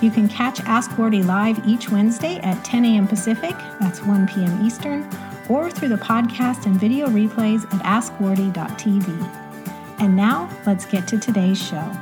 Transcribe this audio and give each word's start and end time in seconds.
You 0.00 0.12
can 0.12 0.28
catch 0.28 0.60
Ask 0.60 0.92
Wardee 0.92 1.24
live 1.24 1.66
each 1.66 1.90
Wednesday 1.90 2.36
at 2.44 2.64
10 2.64 2.84
a.m. 2.84 3.08
Pacific, 3.08 3.56
that's 3.80 4.00
1 4.00 4.28
p.m. 4.28 4.64
Eastern, 4.64 5.02
or 5.48 5.72
through 5.72 5.88
the 5.88 5.96
podcast 5.96 6.66
and 6.66 6.78
video 6.78 7.08
replays 7.08 7.64
at 7.74 7.82
AskWardee.tv. 7.82 9.08
And 9.98 10.14
now, 10.14 10.48
let's 10.66 10.86
get 10.86 11.08
to 11.08 11.18
today's 11.18 11.60
show. 11.60 11.92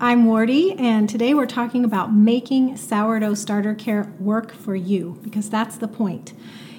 I'm 0.00 0.24
Wardee, 0.24 0.74
and 0.80 1.08
today 1.08 1.32
we're 1.32 1.46
talking 1.46 1.84
about 1.84 2.12
making 2.12 2.76
sourdough 2.76 3.34
starter 3.34 3.74
care 3.76 4.12
work 4.18 4.52
for 4.52 4.74
you 4.74 5.20
because 5.22 5.48
that's 5.48 5.76
the 5.76 5.88
point. 5.88 6.32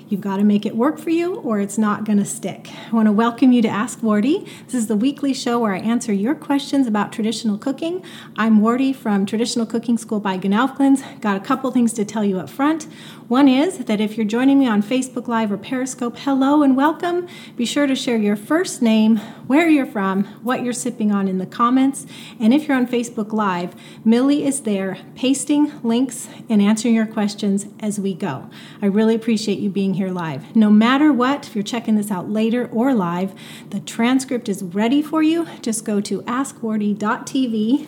You've 0.09 0.21
got 0.21 0.37
to 0.37 0.45
make 0.45 0.65
it 0.65 0.77
work 0.77 0.99
for 0.99 1.09
you 1.09 1.35
or 1.35 1.59
it's 1.59 1.77
not 1.77 2.05
going 2.05 2.17
to 2.17 2.23
stick. 2.23 2.69
I 2.71 2.95
want 2.95 3.07
to 3.07 3.11
welcome 3.11 3.51
you 3.51 3.61
to 3.61 3.67
Ask 3.67 3.99
Wardee. 3.99 4.47
This 4.65 4.75
is 4.75 4.87
the 4.87 4.95
weekly 4.95 5.33
show 5.33 5.59
where 5.59 5.73
I 5.73 5.79
answer 5.79 6.13
your 6.13 6.33
questions 6.33 6.87
about 6.87 7.11
traditional 7.11 7.57
cooking. 7.57 8.01
I'm 8.37 8.61
Wardee 8.61 8.95
from 8.95 9.25
Traditional 9.25 9.65
Cooking 9.65 9.97
School 9.97 10.21
by 10.21 10.37
GNOWFGLINS. 10.37 11.19
Got 11.19 11.35
a 11.35 11.41
couple 11.41 11.69
things 11.71 11.91
to 11.91 12.05
tell 12.05 12.23
you 12.23 12.39
up 12.39 12.49
front. 12.49 12.87
One 13.27 13.49
is 13.49 13.79
that 13.79 13.99
if 13.99 14.15
you're 14.15 14.25
joining 14.25 14.57
me 14.57 14.67
on 14.67 14.81
Facebook 14.81 15.27
Live 15.27 15.51
or 15.51 15.57
Periscope, 15.57 16.17
hello 16.19 16.63
and 16.63 16.77
welcome. 16.77 17.27
Be 17.57 17.65
sure 17.65 17.85
to 17.85 17.93
share 17.93 18.15
your 18.15 18.37
first 18.37 18.81
name, 18.81 19.17
where 19.47 19.67
you're 19.67 19.85
from, 19.85 20.23
what 20.43 20.63
you're 20.63 20.71
sipping 20.71 21.11
on 21.11 21.27
in 21.27 21.37
the 21.37 21.45
comments. 21.45 22.05
And 22.39 22.53
if 22.53 22.65
you're 22.65 22.77
on 22.77 22.87
Facebook 22.87 23.33
Live, 23.33 23.75
Millie 24.05 24.45
is 24.45 24.61
there 24.61 24.99
pasting 25.15 25.73
links 25.83 26.29
and 26.47 26.61
answering 26.61 26.93
your 26.93 27.05
questions 27.05 27.65
as 27.81 27.99
we 27.99 28.13
go. 28.13 28.49
I 28.81 28.85
really 28.85 29.15
appreciate 29.15 29.59
you 29.59 29.69
being 29.69 29.95
here 29.95 30.09
live. 30.09 30.55
No 30.55 30.69
matter 30.69 31.11
what, 31.11 31.47
if 31.47 31.53
you're 31.53 31.63
checking 31.63 31.97
this 31.97 32.09
out 32.09 32.29
later 32.29 32.69
or 32.71 32.93
live, 32.93 33.33
the 33.71 33.81
transcript 33.81 34.47
is 34.47 34.63
ready 34.63 35.01
for 35.01 35.21
you. 35.21 35.45
Just 35.61 35.83
go 35.83 35.99
to 35.99 36.21
askwardee.tv. 36.21 37.87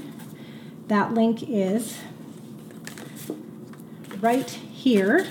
That 0.89 1.13
link 1.13 1.43
is 1.49 1.97
right 4.19 4.59
here, 4.79 5.27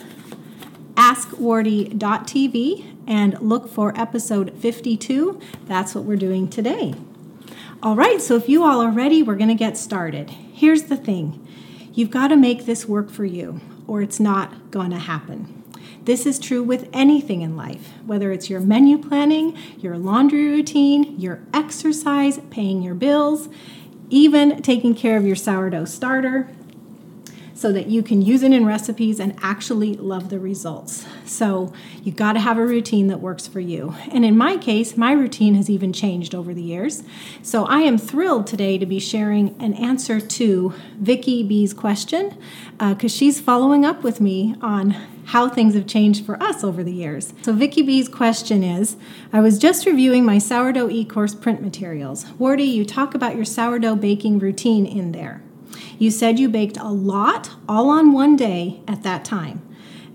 askwardee.tv, 0.95 2.95
and 3.07 3.41
look 3.41 3.69
for 3.69 3.99
episode 3.99 4.53
52. 4.59 5.41
That's 5.65 5.95
what 5.95 6.05
we're 6.05 6.17
doing 6.17 6.49
today. 6.49 6.95
All 7.83 7.97
right, 7.97 8.21
so 8.21 8.37
if 8.37 8.49
you 8.49 8.63
all 8.63 8.83
are 8.83 8.91
ready, 8.91 9.23
we're 9.23 9.37
going 9.37 9.49
to 9.49 9.55
get 9.55 9.79
started. 9.79 10.29
Here's 10.29 10.85
the 10.85 10.99
thing 10.99 11.47
you've 11.95 12.11
got 12.11 12.29
to 12.29 12.37
make 12.37 12.67
this 12.67 12.87
work 12.87 13.11
for 13.11 13.25
you, 13.25 13.61
or 13.87 14.03
it's 14.03 14.21
not 14.21 14.71
going 14.71 14.91
to 14.91 14.99
happen. 14.99 15.65
This 16.05 16.27
is 16.27 16.39
true 16.39 16.63
with 16.63 16.89
anything 16.93 17.41
in 17.41 17.57
life, 17.57 17.93
whether 18.05 18.33
it's 18.33 18.51
your 18.51 18.61
menu 18.61 18.99
planning, 18.99 19.57
your 19.79 19.97
laundry 19.97 20.49
routine, 20.49 21.19
your 21.19 21.41
exercise, 21.55 22.39
paying 22.51 22.83
your 22.83 22.95
bills, 22.95 23.49
even 24.11 24.61
taking 24.61 24.95
care 24.95 25.17
of 25.17 25.27
your 25.27 25.37
sourdough 25.37 25.87
starter 25.87 26.51
so 27.59 27.73
that 27.73 27.89
you 27.89 28.05
can 28.05 28.23
use 28.23 28.45
it 28.45 28.53
in 28.53 28.65
recipes 28.65 29.19
and 29.19 29.37
actually 29.43 29.95
love 29.95 30.29
the 30.29 30.39
results. 30.39 31.05
So, 31.25 31.73
you 32.05 32.13
got 32.13 32.35
to 32.35 32.41
have 32.41 32.57
a 32.57 32.65
routine 32.65 33.09
that 33.09 33.19
works 33.19 33.49
for 33.49 33.59
you. 33.59 33.97
And 34.13 34.25
in 34.25 34.39
my 34.39 34.57
case, 34.57 34.97
my 34.97 35.11
routine 35.11 35.57
has 35.57 35.69
even 35.69 35.93
changed 35.93 36.37
over 36.37 36.55
the 36.55 36.63
years. 36.63 37.03
So, 37.43 37.65
I 37.65 37.81
am 37.81 37.99
thrilled 37.99 38.47
today 38.47 38.79
to 38.79 38.87
be 38.87 39.01
sharing 39.01 39.61
an 39.61 39.75
answer 39.75 40.21
to 40.21 40.73
Vicki 41.01 41.43
B's 41.43 41.75
question 41.75 42.39
because 42.79 43.13
uh, 43.13 43.19
she's 43.19 43.41
following 43.41 43.85
up 43.85 44.05
with 44.05 44.21
me 44.21 44.55
on 44.63 44.91
how 45.25 45.49
things 45.49 45.75
have 45.75 45.89
changed 45.89 46.25
for 46.25 46.41
us 46.41 46.63
over 46.63 46.85
the 46.85 46.93
years. 46.93 47.35
So, 47.43 47.53
Vicki 47.53 47.83
B's 47.83 48.09
question 48.09 48.63
is 48.63 48.97
I 49.33 49.41
was 49.41 49.59
just 49.59 49.85
reviewing 49.85 50.25
my 50.25 50.39
sourdough 50.39 50.91
e 50.91 51.05
course 51.05 51.35
print 51.35 51.61
materials. 51.61 52.25
Wardee, 52.39 52.73
you 52.73 52.85
talk 52.85 53.17
about 53.17 53.35
your 53.35 53.45
sourdough 53.45 53.97
baking 53.97 54.39
routine 54.39 54.87
in 54.87 55.11
there. 55.11 55.43
You 55.99 56.11
said 56.11 56.39
you 56.39 56.49
baked 56.49 56.77
a 56.77 56.91
lot 56.91 57.51
all 57.69 57.91
on 57.91 58.13
one 58.13 58.37
day 58.37 58.81
at 58.87 59.03
that 59.03 59.25
time. 59.25 59.63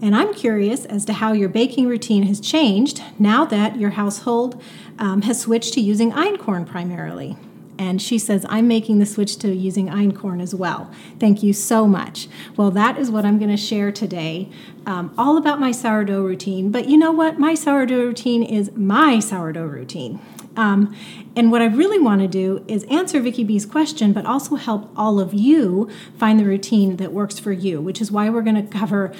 And 0.01 0.15
I'm 0.15 0.33
curious 0.33 0.83
as 0.85 1.05
to 1.05 1.13
how 1.13 1.31
your 1.31 1.47
baking 1.47 1.87
routine 1.87 2.23
has 2.23 2.41
changed 2.41 3.01
now 3.17 3.45
that 3.45 3.77
your 3.77 3.91
household 3.91 4.61
um, 4.99 5.21
has 5.21 5.39
switched 5.39 5.73
to 5.75 5.81
using 5.81 6.11
einkorn 6.11 6.67
primarily. 6.67 7.37
And 7.79 8.01
she 8.01 8.19
says, 8.19 8.45
I'm 8.49 8.67
making 8.67 8.99
the 8.99 9.05
switch 9.05 9.37
to 9.39 9.53
using 9.53 9.87
einkorn 9.87 10.41
as 10.41 10.53
well. 10.53 10.91
Thank 11.19 11.41
you 11.41 11.53
so 11.53 11.87
much. 11.87 12.27
Well, 12.55 12.69
that 12.71 12.97
is 12.97 13.09
what 13.09 13.25
I'm 13.25 13.39
going 13.39 13.49
to 13.49 13.57
share 13.57 13.91
today, 13.91 14.49
um, 14.85 15.13
all 15.17 15.37
about 15.37 15.59
my 15.59 15.71
sourdough 15.71 16.21
routine. 16.21 16.69
But 16.69 16.87
you 16.87 16.97
know 16.97 17.11
what? 17.11 17.39
My 17.39 17.55
sourdough 17.55 18.05
routine 18.05 18.43
is 18.43 18.71
my 18.75 19.19
sourdough 19.19 19.65
routine. 19.65 20.19
Um, 20.55 20.95
and 21.35 21.51
what 21.51 21.61
I 21.61 21.65
really 21.65 21.99
want 21.99 22.21
to 22.21 22.27
do 22.27 22.63
is 22.67 22.83
answer 22.85 23.19
Vicki 23.19 23.43
B's 23.43 23.65
question, 23.65 24.13
but 24.13 24.25
also 24.25 24.55
help 24.55 24.91
all 24.95 25.19
of 25.19 25.33
you 25.33 25.89
find 26.17 26.39
the 26.39 26.45
routine 26.45 26.97
that 26.97 27.11
works 27.11 27.39
for 27.39 27.51
you, 27.51 27.81
which 27.81 27.99
is 27.99 28.11
why 28.11 28.29
we're 28.29 28.41
going 28.41 28.55
to 28.55 28.77
cover 28.77 29.13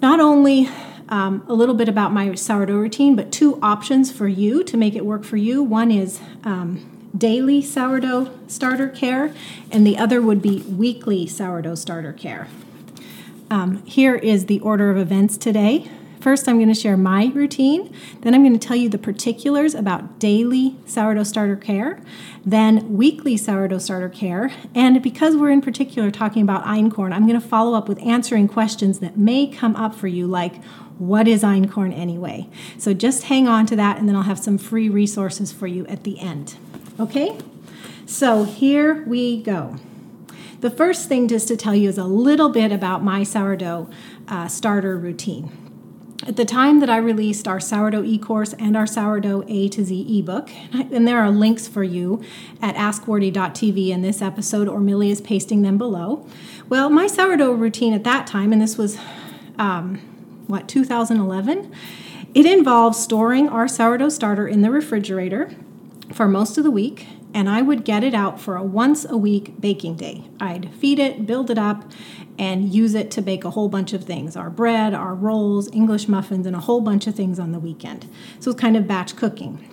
not 0.00 0.18
only 0.18 0.68
um, 1.08 1.44
a 1.46 1.52
little 1.52 1.74
bit 1.74 1.88
about 1.88 2.12
my 2.12 2.34
sourdough 2.34 2.76
routine, 2.76 3.14
but 3.14 3.30
two 3.30 3.58
options 3.60 4.10
for 4.10 4.28
you 4.28 4.64
to 4.64 4.76
make 4.76 4.94
it 4.94 5.04
work 5.04 5.24
for 5.24 5.36
you. 5.36 5.62
One 5.62 5.90
is 5.90 6.20
um, 6.44 7.10
daily 7.16 7.60
sourdough 7.60 8.30
starter 8.48 8.88
care, 8.88 9.34
and 9.70 9.86
the 9.86 9.98
other 9.98 10.22
would 10.22 10.40
be 10.40 10.60
weekly 10.62 11.26
sourdough 11.26 11.74
starter 11.74 12.12
care. 12.12 12.48
Um, 13.50 13.82
here 13.84 14.14
is 14.14 14.46
the 14.46 14.60
order 14.60 14.90
of 14.90 14.96
events 14.96 15.36
today. 15.36 15.90
First, 16.22 16.48
I'm 16.48 16.58
going 16.58 16.68
to 16.68 16.80
share 16.80 16.96
my 16.96 17.32
routine. 17.34 17.92
Then, 18.20 18.32
I'm 18.32 18.44
going 18.44 18.56
to 18.56 18.64
tell 18.64 18.76
you 18.76 18.88
the 18.88 18.96
particulars 18.96 19.74
about 19.74 20.20
daily 20.20 20.76
sourdough 20.86 21.24
starter 21.24 21.56
care, 21.56 22.00
then 22.46 22.96
weekly 22.96 23.36
sourdough 23.36 23.78
starter 23.78 24.08
care. 24.08 24.52
And 24.72 25.02
because 25.02 25.36
we're 25.36 25.50
in 25.50 25.60
particular 25.60 26.12
talking 26.12 26.42
about 26.42 26.62
einkorn, 26.62 27.12
I'm 27.12 27.26
going 27.26 27.40
to 27.40 27.44
follow 27.44 27.76
up 27.76 27.88
with 27.88 28.00
answering 28.02 28.46
questions 28.46 29.00
that 29.00 29.16
may 29.18 29.48
come 29.48 29.74
up 29.74 29.96
for 29.96 30.06
you, 30.06 30.28
like 30.28 30.62
what 30.96 31.26
is 31.26 31.42
einkorn 31.42 31.92
anyway? 31.92 32.48
So 32.78 32.94
just 32.94 33.24
hang 33.24 33.48
on 33.48 33.66
to 33.66 33.74
that, 33.74 33.98
and 33.98 34.08
then 34.08 34.14
I'll 34.14 34.22
have 34.22 34.38
some 34.38 34.58
free 34.58 34.88
resources 34.88 35.50
for 35.50 35.66
you 35.66 35.84
at 35.88 36.04
the 36.04 36.20
end. 36.20 36.54
Okay? 37.00 37.36
So 38.06 38.44
here 38.44 39.04
we 39.06 39.42
go. 39.42 39.78
The 40.60 40.70
first 40.70 41.08
thing 41.08 41.26
just 41.26 41.48
to 41.48 41.56
tell 41.56 41.74
you 41.74 41.88
is 41.88 41.98
a 41.98 42.04
little 42.04 42.48
bit 42.48 42.70
about 42.70 43.02
my 43.02 43.24
sourdough 43.24 43.90
uh, 44.28 44.46
starter 44.46 44.96
routine. 44.96 45.58
At 46.24 46.36
the 46.36 46.44
time 46.44 46.78
that 46.78 46.88
I 46.88 46.98
released 46.98 47.48
our 47.48 47.58
sourdough 47.58 48.04
e-course 48.04 48.52
and 48.52 48.76
our 48.76 48.86
sourdough 48.86 49.42
A 49.48 49.68
to 49.70 49.84
Z 49.84 50.18
ebook, 50.20 50.50
and 50.72 51.06
there 51.06 51.18
are 51.18 51.30
links 51.30 51.66
for 51.66 51.82
you 51.82 52.22
at 52.60 52.76
askwardee.tv 52.76 53.88
in 53.88 54.02
this 54.02 54.22
episode, 54.22 54.68
or 54.68 54.78
Millie 54.78 55.10
is 55.10 55.20
pasting 55.20 55.62
them 55.62 55.78
below. 55.78 56.24
Well, 56.68 56.90
my 56.90 57.08
sourdough 57.08 57.54
routine 57.54 57.92
at 57.92 58.04
that 58.04 58.28
time, 58.28 58.52
and 58.52 58.62
this 58.62 58.78
was 58.78 58.98
um, 59.58 59.96
what 60.46 60.68
2011, 60.68 61.72
it 62.34 62.46
involves 62.46 63.02
storing 63.02 63.48
our 63.48 63.66
sourdough 63.66 64.10
starter 64.10 64.46
in 64.46 64.62
the 64.62 64.70
refrigerator 64.70 65.50
for 66.12 66.28
most 66.28 66.56
of 66.56 66.62
the 66.62 66.70
week, 66.70 67.08
and 67.34 67.48
I 67.48 67.62
would 67.62 67.84
get 67.84 68.04
it 68.04 68.14
out 68.14 68.40
for 68.40 68.56
a 68.56 68.62
once 68.62 69.04
a 69.04 69.16
week 69.16 69.60
baking 69.60 69.96
day. 69.96 70.24
I'd 70.40 70.72
feed 70.74 70.98
it, 70.98 71.26
build 71.26 71.50
it 71.50 71.58
up, 71.58 71.90
and 72.38 72.72
use 72.72 72.94
it 72.94 73.10
to 73.12 73.22
bake 73.22 73.44
a 73.44 73.50
whole 73.50 73.68
bunch 73.68 73.92
of 73.92 74.04
things 74.04 74.36
our 74.36 74.50
bread, 74.50 74.94
our 74.94 75.14
rolls, 75.14 75.72
English 75.72 76.08
muffins, 76.08 76.46
and 76.46 76.56
a 76.56 76.60
whole 76.60 76.80
bunch 76.80 77.06
of 77.06 77.14
things 77.14 77.38
on 77.38 77.52
the 77.52 77.58
weekend. 77.58 78.08
So 78.40 78.50
it's 78.50 78.60
kind 78.60 78.76
of 78.76 78.86
batch 78.86 79.16
cooking. 79.16 79.68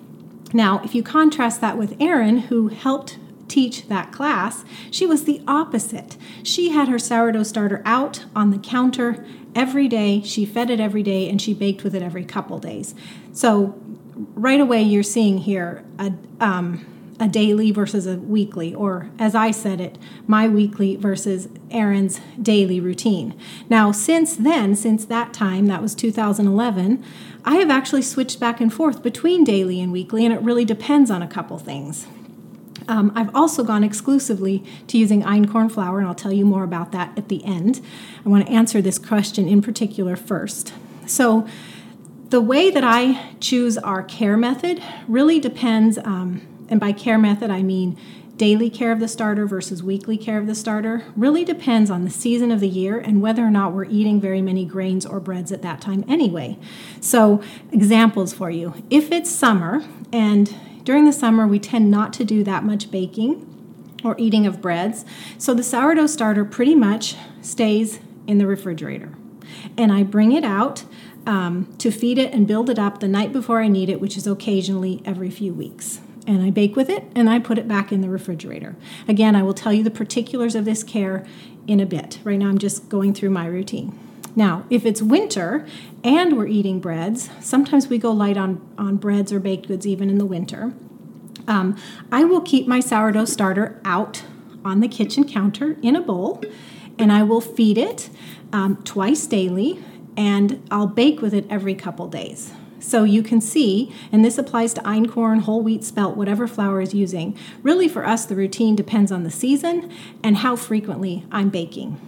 Now, 0.54 0.82
if 0.84 0.96
you 0.96 1.04
contrast 1.04 1.62
that 1.62 1.78
with 1.78 1.96
Erin, 2.00 2.40
who 2.40 2.70
helped 2.70 3.18
teach 3.48 3.88
that 3.88 4.12
class, 4.12 4.64
she 4.92 5.06
was 5.06 5.26
the 5.26 5.42
opposite. 5.48 6.18
She 6.44 6.70
had 6.70 6.88
her 6.88 7.00
sourdough 7.00 7.44
starter 7.44 7.82
out 7.86 8.26
on 8.36 8.52
the 8.52 8.60
counter 8.60 9.26
every 9.56 9.88
day. 9.88 10.22
She 10.22 10.46
fed 10.46 10.70
it 10.70 10.80
every 10.80 11.04
day 11.04 11.30
and 11.30 11.42
she 11.42 11.54
baked 11.54 11.84
with 11.84 11.96
it 11.96 12.02
every 12.02 12.26
couple 12.26 12.60
days. 12.60 12.96
So, 13.34 13.80
right 14.36 14.60
away, 14.60 14.82
you're 14.82 15.04
seeing 15.04 15.40
here 15.40 15.84
a, 15.98 16.14
um, 16.40 16.86
a 17.20 17.28
daily 17.28 17.72
versus 17.72 18.08
a 18.08 18.16
weekly, 18.16 18.74
or 18.74 19.10
as 19.20 19.36
I 19.36 19.52
said 19.52 19.82
it, 19.82 19.98
my 20.26 20.48
weekly 20.48 20.96
versus 20.96 21.50
Erin's 21.70 22.22
daily 22.42 22.80
routine. 22.80 23.38
Now, 23.70 23.92
since 23.92 24.36
then, 24.36 24.76
since 24.76 25.06
that 25.06 25.34
time, 25.34 25.68
that 25.68 25.82
was 25.82 25.94
2011, 25.96 27.04
I 27.46 27.56
have 27.56 27.70
actually 27.70 28.02
switched 28.02 28.40
back 28.40 28.62
and 28.62 28.74
forth 28.74 29.04
between 29.04 29.44
daily 29.44 29.82
and 29.82 29.92
weekly, 29.92 30.26
and 30.26 30.34
it 30.34 30.42
really 30.42 30.66
depends 30.66 31.12
on 31.12 31.22
a 31.22 31.28
couple 31.28 31.58
things. 31.58 32.08
Um, 32.88 33.12
I've 33.16 33.34
also 33.36 33.64
gone 33.64 33.84
exclusively 33.84 34.64
to 34.88 34.98
using 34.98 35.22
einkorn 35.22 35.72
flour, 35.72 36.00
and 36.00 36.08
I'll 36.08 36.16
tell 36.16 36.34
you 36.34 36.46
more 36.46 36.64
about 36.64 36.92
that 36.92 37.16
at 37.18 37.30
the 37.30 37.44
end. 37.46 37.82
I 38.26 38.30
want 38.30 38.48
to 38.48 38.52
answer 38.52 38.82
this 38.82 38.98
question 38.98 39.48
in 39.48 39.62
particular 39.62 40.16
first. 40.16 40.74
So, 41.06 41.48
the 42.30 42.42
way 42.42 42.70
that 42.70 42.84
I 42.84 43.34
choose 43.40 43.78
our 43.78 44.04
care 44.04 44.38
method 44.38 44.84
really 45.08 45.40
depends, 45.40 45.98
um, 46.00 46.42
and 46.70 46.80
by 46.80 46.92
care 46.92 47.18
method 47.18 47.52
I 47.52 47.64
mean 47.64 47.98
daily 48.40 48.70
care 48.70 48.94
of 48.94 49.02
the 49.02 49.08
starter 49.08 49.46
versus 49.46 49.84
weekly 49.84 50.18
care 50.18 50.40
of 50.40 50.48
the 50.48 50.56
starter, 50.56 51.04
really 51.18 51.44
depends 51.44 51.92
on 51.92 52.06
the 52.06 52.10
season 52.10 52.52
of 52.52 52.62
the 52.62 52.70
year 52.70 52.98
and 52.98 53.22
whether 53.22 53.44
or 53.44 53.52
not 53.52 53.74
we're 53.74 53.84
eating 53.84 54.20
very 54.20 54.42
many 54.42 54.64
grains 54.64 55.06
or 55.06 55.20
breads 55.20 55.52
at 55.52 55.62
that 55.62 55.82
time 55.82 56.06
anyway. 56.08 56.58
So, 57.02 57.44
examples 57.72 58.34
for 58.34 58.50
you. 58.50 58.82
If 58.90 59.12
it's 59.12 59.30
summer, 59.30 59.84
and 60.14 60.56
during 60.86 61.04
the 61.04 61.12
summer 61.12 61.46
we 61.46 61.60
tend 61.60 61.92
not 61.92 62.14
to 62.14 62.24
do 62.24 62.44
that 62.46 62.64
much 62.64 62.90
baking 62.90 63.46
or 64.06 64.16
eating 64.18 64.48
of 64.48 64.62
breads, 64.62 65.04
so 65.38 65.54
the 65.54 65.62
sourdough 65.62 66.08
starter 66.08 66.46
pretty 66.46 66.76
much 66.76 67.18
stays 67.42 68.00
in 68.26 68.38
the 68.38 68.48
refrigerator. 68.48 69.14
And 69.78 69.92
I 69.92 70.04
bring 70.04 70.32
it 70.32 70.46
out 70.46 70.86
um, 71.26 71.76
to 71.80 71.92
feed 71.92 72.18
it 72.18 72.34
and 72.34 72.48
build 72.48 72.70
it 72.70 72.80
up 72.80 73.02
the 73.02 73.08
night 73.10 73.34
before 73.34 73.62
I 73.62 73.68
need 73.68 73.90
it, 73.90 74.00
which 74.00 74.16
is 74.16 74.26
occasionally 74.26 75.02
every 75.04 75.30
few 75.30 75.54
weeks. 75.54 76.00
And 76.28 76.44
I 76.44 76.50
bake 76.50 76.76
with 76.76 76.90
it 76.90 77.04
and 77.16 77.30
I 77.30 77.40
put 77.40 77.58
it 77.58 77.68
back 77.68 77.92
in 77.92 78.02
the 78.02 78.10
refrigerator. 78.10 78.76
Again, 79.08 79.36
I 79.36 79.44
will 79.44 79.54
tell 79.54 79.74
you 79.74 79.84
the 79.84 79.92
particulars 79.92 80.56
of 80.56 80.66
this 80.66 80.84
care 80.84 81.26
in 81.68 81.80
a 81.80 81.86
bit. 81.86 82.20
Right 82.24 82.38
now, 82.38 82.48
I'm 82.48 82.58
just 82.58 82.90
going 82.90 83.14
through 83.14 83.32
my 83.32 83.46
routine. 83.46 83.98
Now, 84.36 84.66
if 84.70 84.86
it's 84.86 85.02
winter 85.02 85.66
and 86.04 86.38
we're 86.38 86.48
eating 86.48 86.80
breads, 86.80 87.30
sometimes 87.40 87.88
we 87.88 87.98
go 87.98 88.12
light 88.12 88.38
on, 88.38 88.62
on 88.78 88.98
breads 88.98 89.34
or 89.34 89.40
baked 89.40 89.68
goods 89.68 89.88
even 89.88 90.10
in 90.10 90.18
the 90.18 90.26
winter. 90.26 90.74
Um, 91.48 91.78
I 92.12 92.24
will 92.24 92.42
keep 92.42 92.68
my 92.68 92.80
sourdough 92.80 93.26
starter 93.26 93.82
out 93.84 94.24
on 94.64 94.82
the 94.82 94.88
kitchen 94.88 95.28
counter 95.28 95.78
in 95.82 95.96
a 95.96 96.02
bowl 96.02 96.44
and 96.98 97.12
I 97.12 97.24
will 97.24 97.42
feed 97.42 97.78
it 97.78 98.10
um, 98.54 98.78
twice 98.84 99.26
daily 99.26 99.84
and 100.16 100.66
I'll 100.70 100.88
bake 100.88 101.22
with 101.22 101.34
it 101.34 101.46
every 101.50 101.76
couple 101.76 102.08
days. 102.08 102.54
So 102.80 103.04
you 103.04 103.22
can 103.22 103.42
see, 103.42 103.94
and 104.12 104.24
this 104.24 104.38
applies 104.38 104.74
to 104.76 104.82
einkorn, 104.82 105.42
whole 105.42 105.62
wheat, 105.62 105.84
spelt, 105.84 106.16
whatever 106.18 106.48
flour 106.48 106.82
is 106.82 106.94
using. 106.94 107.38
Really, 107.62 107.88
for 107.88 108.06
us, 108.06 108.26
the 108.26 108.36
routine 108.36 108.76
depends 108.76 109.12
on 109.12 109.24
the 109.24 109.32
season 109.32 109.92
and 110.24 110.38
how 110.38 110.56
frequently 110.56 111.26
I'm 111.32 111.50
baking. 111.50 112.00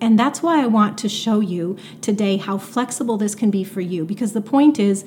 And 0.00 0.18
that's 0.18 0.42
why 0.42 0.62
I 0.62 0.66
want 0.66 0.98
to 0.98 1.08
show 1.08 1.40
you 1.40 1.78
today 2.00 2.36
how 2.36 2.58
flexible 2.58 3.16
this 3.16 3.34
can 3.34 3.50
be 3.50 3.64
for 3.64 3.80
you, 3.80 4.04
because 4.04 4.32
the 4.32 4.40
point 4.40 4.78
is, 4.78 5.04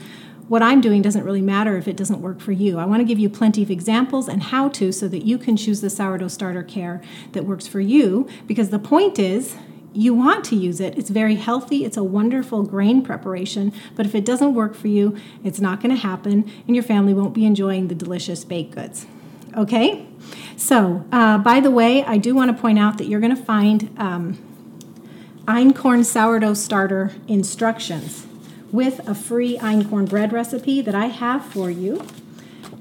what 0.48 0.64
I'm 0.64 0.80
doing 0.80 1.02
doesn't 1.02 1.26
really 1.26 1.42
matter 1.42 1.76
if 1.78 1.90
it 1.90 1.98
doesn't 1.98 2.22
work 2.22 2.40
for 2.40 2.54
you. 2.54 2.80
I 2.80 2.86
want 2.86 3.02
to 3.02 3.04
give 3.04 3.20
you 3.20 3.30
plenty 3.30 3.62
of 3.64 3.70
examples 3.70 4.30
and 4.30 4.42
how 4.42 4.70
to 4.70 4.94
so 4.94 5.10
that 5.10 5.26
you 5.26 5.38
can 5.38 5.58
choose 5.58 5.82
the 5.82 5.90
sourdough 5.90 6.30
starter 6.30 6.64
care 6.64 7.02
that 7.34 7.44
works 7.44 7.68
for 7.68 7.82
you, 7.82 8.30
because 8.48 8.70
the 8.70 8.80
point 8.80 9.20
is, 9.20 9.58
you 9.98 10.14
want 10.14 10.46
to 10.46 10.56
use 10.56 10.80
it. 10.80 10.96
It's 10.98 11.10
very 11.10 11.36
healthy. 11.36 11.84
It's 11.84 11.98
a 11.98 12.04
wonderful 12.04 12.62
grain 12.62 13.02
preparation. 13.02 13.74
But 13.96 14.06
if 14.06 14.14
it 14.14 14.24
doesn't 14.24 14.54
work 14.54 14.76
for 14.76 14.88
you, 14.88 15.18
it's 15.44 15.60
not 15.60 15.82
going 15.82 15.94
to 15.94 16.02
happen, 16.02 16.50
and 16.68 16.76
your 16.76 16.84
family 16.84 17.14
won't 17.14 17.34
be 17.34 17.46
enjoying 17.46 17.88
the 17.88 17.96
delicious 17.96 18.46
baked 18.46 18.76
goods. 18.76 19.08
Okay? 19.56 20.06
So, 20.56 21.06
uh, 21.12 21.40
by 21.40 21.60
the 21.60 21.72
way, 21.72 22.04
I 22.04 22.18
do 22.18 22.36
want 22.36 22.56
to 22.56 22.62
point 22.62 22.78
out 22.78 23.00
that 23.00 23.06
you're 23.06 23.20
going 23.20 23.36
to 23.36 23.42
find 23.42 23.90
um, 23.98 24.38
einkorn 25.46 26.06
sourdough 26.06 26.54
starter 26.54 27.14
instructions 27.28 28.28
with 28.72 29.00
a 29.08 29.16
free 29.16 29.58
einkorn 29.58 30.08
bread 30.08 30.32
recipe 30.32 30.82
that 30.82 30.94
I 30.94 31.08
have 31.08 31.44
for 31.44 31.72
you 31.72 32.06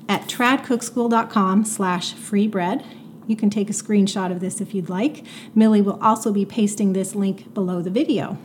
at 0.09 0.29
tradcookschool.com 0.29 1.65
slash 1.65 2.13
free 2.13 2.47
bread. 2.47 2.85
You 3.27 3.37
can 3.37 3.51
take 3.51 3.69
a 3.69 3.73
screenshot 3.73 4.31
of 4.31 4.41
this 4.41 4.61
if 4.61 4.75
you'd 4.75 4.89
like. 4.89 5.25
Millie 5.55 5.83
will 5.83 6.03
also 6.03 6.33
be 6.33 6.45
pasting 6.45 6.93
this 6.93 7.15
link 7.15 7.53
below 7.55 7.83
the 7.83 7.91
video. 7.91 8.39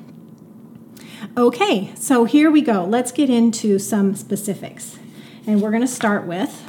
Okay, 1.38 1.94
so 1.96 2.26
here 2.26 2.50
we 2.50 2.62
go. 2.62 2.84
Let's 2.84 3.12
get 3.12 3.30
into 3.30 3.80
some 3.80 4.16
specifics. 4.16 4.98
And 5.46 5.62
we're 5.62 5.72
going 5.72 5.82
to 5.82 5.88
start 5.88 6.26
with 6.26 6.68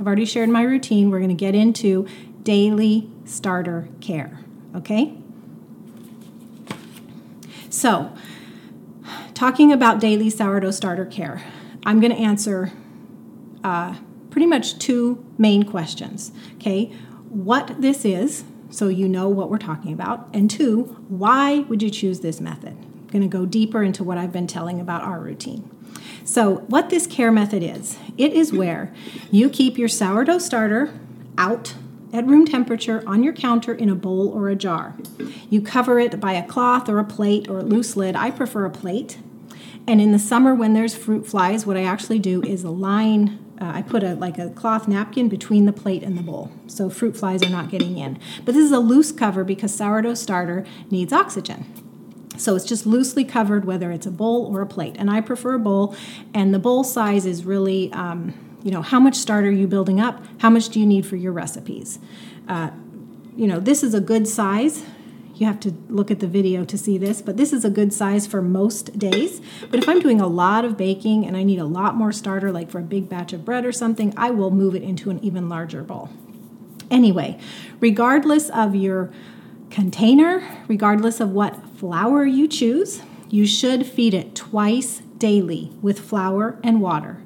I've 0.00 0.06
already 0.06 0.24
shared 0.24 0.48
my 0.48 0.62
routine. 0.62 1.10
We're 1.10 1.18
going 1.18 1.28
to 1.28 1.34
get 1.34 1.54
into 1.54 2.06
daily 2.42 3.10
starter 3.26 3.88
care. 4.00 4.40
Okay? 4.74 5.14
So, 7.68 8.10
talking 9.34 9.70
about 9.70 10.00
daily 10.00 10.30
sourdough 10.30 10.70
starter 10.70 11.04
care, 11.04 11.44
I'm 11.84 12.00
going 12.00 12.12
to 12.12 12.18
answer 12.18 12.72
uh, 13.62 13.96
pretty 14.30 14.46
much 14.46 14.78
two 14.78 15.22
main 15.36 15.64
questions. 15.64 16.32
Okay? 16.54 16.96
What 17.30 17.80
this 17.80 18.04
is 18.04 18.44
so 18.70 18.88
you 18.88 19.08
know 19.08 19.28
what 19.28 19.50
we're 19.50 19.58
talking 19.58 19.92
about, 19.92 20.28
and 20.32 20.50
two, 20.50 20.84
why 21.08 21.60
would 21.60 21.82
you 21.82 21.90
choose 21.90 22.20
this 22.20 22.40
method? 22.40 22.76
I'm 22.78 23.08
going 23.08 23.22
to 23.22 23.28
go 23.28 23.44
deeper 23.44 23.82
into 23.82 24.04
what 24.04 24.16
I've 24.16 24.32
been 24.32 24.46
telling 24.46 24.80
about 24.80 25.02
our 25.02 25.20
routine. 25.20 25.68
So, 26.24 26.58
what 26.68 26.90
this 26.90 27.06
care 27.06 27.32
method 27.32 27.62
is, 27.62 27.98
it 28.16 28.32
is 28.32 28.52
where 28.52 28.94
you 29.30 29.50
keep 29.50 29.76
your 29.76 29.88
sourdough 29.88 30.38
starter 30.38 30.94
out 31.36 31.74
at 32.12 32.26
room 32.26 32.46
temperature 32.46 33.02
on 33.06 33.24
your 33.24 33.32
counter 33.32 33.74
in 33.74 33.88
a 33.88 33.94
bowl 33.94 34.28
or 34.28 34.48
a 34.48 34.54
jar. 34.54 34.94
You 35.48 35.60
cover 35.60 35.98
it 35.98 36.20
by 36.20 36.32
a 36.32 36.46
cloth 36.46 36.88
or 36.88 36.98
a 36.98 37.04
plate 37.04 37.48
or 37.48 37.58
a 37.58 37.62
loose 37.64 37.96
lid. 37.96 38.14
I 38.14 38.30
prefer 38.30 38.64
a 38.64 38.70
plate. 38.70 39.18
And 39.86 40.00
in 40.00 40.12
the 40.12 40.18
summer, 40.18 40.54
when 40.54 40.74
there's 40.74 40.94
fruit 40.94 41.26
flies, 41.26 41.66
what 41.66 41.76
I 41.76 41.82
actually 41.82 42.18
do 42.18 42.42
is 42.42 42.64
line 42.64 43.38
uh, 43.60 43.72
I 43.74 43.82
put 43.82 44.02
a 44.02 44.14
like 44.14 44.38
a 44.38 44.48
cloth 44.50 44.88
napkin 44.88 45.28
between 45.28 45.66
the 45.66 45.72
plate 45.72 46.02
and 46.02 46.16
the 46.16 46.22
bowl, 46.22 46.50
so 46.66 46.88
fruit 46.88 47.16
flies 47.16 47.42
are 47.42 47.50
not 47.50 47.70
getting 47.70 47.98
in. 47.98 48.18
But 48.44 48.54
this 48.54 48.64
is 48.64 48.72
a 48.72 48.78
loose 48.78 49.12
cover 49.12 49.44
because 49.44 49.74
sourdough 49.74 50.14
starter 50.14 50.64
needs 50.90 51.12
oxygen. 51.12 51.66
So 52.38 52.56
it's 52.56 52.64
just 52.64 52.86
loosely 52.86 53.24
covered, 53.24 53.66
whether 53.66 53.92
it's 53.92 54.06
a 54.06 54.10
bowl 54.10 54.46
or 54.46 54.62
a 54.62 54.66
plate. 54.66 54.96
And 54.98 55.10
I 55.10 55.20
prefer 55.20 55.54
a 55.54 55.58
bowl, 55.58 55.94
and 56.32 56.54
the 56.54 56.58
bowl 56.58 56.84
size 56.84 57.26
is 57.26 57.44
really, 57.44 57.92
um, 57.92 58.32
you 58.62 58.70
know, 58.70 58.80
how 58.80 58.98
much 58.98 59.16
starter 59.16 59.48
are 59.48 59.52
you 59.52 59.66
building 59.66 60.00
up? 60.00 60.24
How 60.38 60.48
much 60.48 60.70
do 60.70 60.80
you 60.80 60.86
need 60.86 61.04
for 61.04 61.16
your 61.16 61.32
recipes? 61.32 61.98
Uh, 62.48 62.70
you 63.36 63.46
know, 63.46 63.60
this 63.60 63.82
is 63.82 63.92
a 63.92 64.00
good 64.00 64.26
size 64.26 64.82
you 65.40 65.46
have 65.46 65.58
to 65.58 65.72
look 65.88 66.10
at 66.10 66.20
the 66.20 66.26
video 66.26 66.66
to 66.66 66.76
see 66.76 66.98
this, 66.98 67.22
but 67.22 67.38
this 67.38 67.50
is 67.54 67.64
a 67.64 67.70
good 67.70 67.94
size 67.94 68.26
for 68.26 68.42
most 68.42 68.98
days. 68.98 69.40
But 69.70 69.80
if 69.80 69.88
I'm 69.88 69.98
doing 69.98 70.20
a 70.20 70.26
lot 70.26 70.66
of 70.66 70.76
baking 70.76 71.26
and 71.26 71.34
I 71.34 71.44
need 71.44 71.58
a 71.58 71.64
lot 71.64 71.94
more 71.96 72.12
starter, 72.12 72.52
like 72.52 72.70
for 72.70 72.78
a 72.78 72.82
big 72.82 73.08
batch 73.08 73.32
of 73.32 73.42
bread 73.42 73.64
or 73.64 73.72
something, 73.72 74.12
I 74.18 74.32
will 74.32 74.50
move 74.50 74.74
it 74.74 74.82
into 74.82 75.08
an 75.08 75.18
even 75.24 75.48
larger 75.48 75.82
bowl. 75.82 76.10
Anyway, 76.90 77.38
regardless 77.80 78.50
of 78.50 78.74
your 78.74 79.10
container, 79.70 80.42
regardless 80.68 81.20
of 81.20 81.30
what 81.30 81.66
flour 81.70 82.26
you 82.26 82.46
choose, 82.46 83.00
you 83.30 83.46
should 83.46 83.86
feed 83.86 84.12
it 84.12 84.34
twice 84.34 85.00
daily 85.16 85.72
with 85.80 86.00
flour 86.00 86.58
and 86.62 86.82
water, 86.82 87.22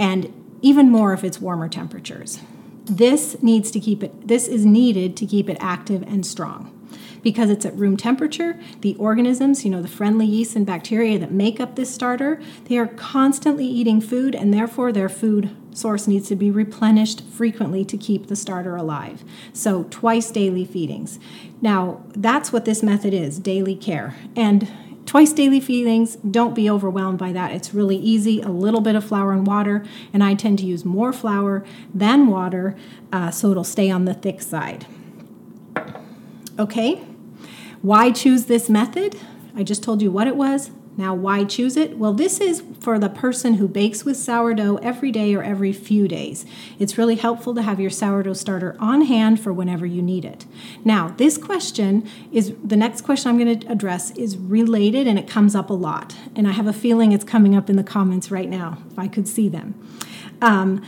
and 0.00 0.32
even 0.62 0.90
more 0.90 1.12
if 1.12 1.22
it's 1.22 1.40
warmer 1.40 1.68
temperatures. 1.68 2.40
This 2.86 3.40
needs 3.40 3.70
to 3.70 3.78
keep 3.78 4.02
it 4.02 4.26
this 4.26 4.48
is 4.48 4.66
needed 4.66 5.16
to 5.18 5.26
keep 5.26 5.48
it 5.48 5.58
active 5.60 6.02
and 6.02 6.26
strong 6.26 6.76
because 7.22 7.50
it's 7.50 7.66
at 7.66 7.76
room 7.76 7.96
temperature. 7.96 8.58
The 8.80 8.94
organisms, 8.96 9.64
you 9.64 9.70
know, 9.70 9.82
the 9.82 9.88
friendly 9.88 10.26
yeast 10.26 10.56
and 10.56 10.66
bacteria 10.66 11.18
that 11.18 11.32
make 11.32 11.60
up 11.60 11.76
this 11.76 11.92
starter, 11.92 12.40
they 12.64 12.78
are 12.78 12.86
constantly 12.86 13.66
eating 13.66 14.00
food 14.00 14.34
and 14.34 14.52
therefore 14.52 14.92
their 14.92 15.08
food 15.08 15.54
source 15.72 16.06
needs 16.06 16.28
to 16.28 16.36
be 16.36 16.50
replenished 16.50 17.22
frequently 17.22 17.84
to 17.84 17.96
keep 17.96 18.26
the 18.26 18.36
starter 18.36 18.76
alive. 18.76 19.24
So, 19.52 19.84
twice 19.84 20.30
daily 20.30 20.64
feedings. 20.64 21.18
Now, 21.60 22.02
that's 22.08 22.52
what 22.52 22.64
this 22.64 22.82
method 22.82 23.14
is 23.14 23.38
daily 23.38 23.76
care. 23.76 24.16
And 24.34 24.70
twice 25.06 25.32
daily 25.32 25.60
feedings, 25.60 26.16
don't 26.16 26.54
be 26.54 26.68
overwhelmed 26.68 27.18
by 27.18 27.32
that. 27.32 27.52
It's 27.52 27.74
really 27.74 27.96
easy. 27.96 28.40
A 28.40 28.48
little 28.48 28.80
bit 28.80 28.94
of 28.94 29.04
flour 29.04 29.32
and 29.32 29.46
water, 29.46 29.84
and 30.12 30.22
I 30.22 30.34
tend 30.34 30.58
to 30.60 30.66
use 30.66 30.84
more 30.84 31.12
flour 31.12 31.64
than 31.92 32.26
water 32.26 32.76
uh, 33.12 33.30
so 33.30 33.50
it'll 33.50 33.64
stay 33.64 33.90
on 33.90 34.04
the 34.04 34.14
thick 34.14 34.40
side. 34.40 34.86
Okay? 36.58 37.02
Why 37.82 38.10
choose 38.10 38.44
this 38.44 38.68
method? 38.68 39.18
I 39.56 39.62
just 39.62 39.82
told 39.82 40.02
you 40.02 40.10
what 40.10 40.26
it 40.26 40.36
was. 40.36 40.70
Now, 40.96 41.14
why 41.14 41.44
choose 41.44 41.78
it? 41.78 41.96
Well, 41.96 42.12
this 42.12 42.40
is 42.40 42.62
for 42.80 42.98
the 42.98 43.08
person 43.08 43.54
who 43.54 43.66
bakes 43.66 44.04
with 44.04 44.18
sourdough 44.18 44.76
every 44.82 45.10
day 45.10 45.34
or 45.34 45.42
every 45.42 45.72
few 45.72 46.06
days. 46.06 46.44
It's 46.78 46.98
really 46.98 47.14
helpful 47.14 47.54
to 47.54 47.62
have 47.62 47.80
your 47.80 47.88
sourdough 47.90 48.34
starter 48.34 48.76
on 48.78 49.02
hand 49.02 49.40
for 49.40 49.50
whenever 49.50 49.86
you 49.86 50.02
need 50.02 50.26
it. 50.26 50.44
Now, 50.84 51.14
this 51.16 51.38
question 51.38 52.06
is 52.32 52.54
the 52.62 52.76
next 52.76 53.00
question 53.00 53.30
I'm 53.30 53.38
going 53.38 53.60
to 53.60 53.66
address 53.68 54.10
is 54.10 54.36
related 54.36 55.06
and 55.06 55.18
it 55.18 55.26
comes 55.26 55.54
up 55.54 55.70
a 55.70 55.74
lot. 55.74 56.16
And 56.36 56.46
I 56.46 56.52
have 56.52 56.66
a 56.66 56.72
feeling 56.72 57.12
it's 57.12 57.24
coming 57.24 57.56
up 57.56 57.70
in 57.70 57.76
the 57.76 57.84
comments 57.84 58.30
right 58.30 58.48
now, 58.48 58.76
if 58.90 58.98
I 58.98 59.08
could 59.08 59.26
see 59.26 59.48
them. 59.48 59.74
Um, 60.42 60.84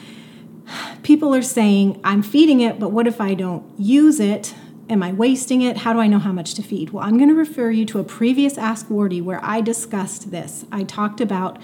people 1.02 1.34
are 1.34 1.42
saying, 1.42 2.00
I'm 2.04 2.22
feeding 2.22 2.61
it, 2.61 2.78
but 2.78 2.90
what 2.90 3.06
if 3.06 3.18
I 3.18 3.32
don't 3.32 3.64
use 3.78 4.20
it? 4.20 4.54
Am 4.88 5.02
I 5.02 5.12
wasting 5.12 5.62
it? 5.62 5.78
How 5.78 5.92
do 5.92 6.00
I 6.00 6.06
know 6.06 6.18
how 6.18 6.32
much 6.32 6.54
to 6.54 6.62
feed? 6.62 6.90
Well, 6.90 7.04
I'm 7.04 7.16
going 7.16 7.28
to 7.28 7.34
refer 7.34 7.70
you 7.70 7.86
to 7.86 8.00
a 8.00 8.04
previous 8.04 8.58
Ask 8.58 8.88
Wardee 8.88 9.22
where 9.22 9.40
I 9.42 9.60
discussed 9.60 10.30
this. 10.30 10.64
I 10.72 10.82
talked 10.82 11.20
about 11.20 11.58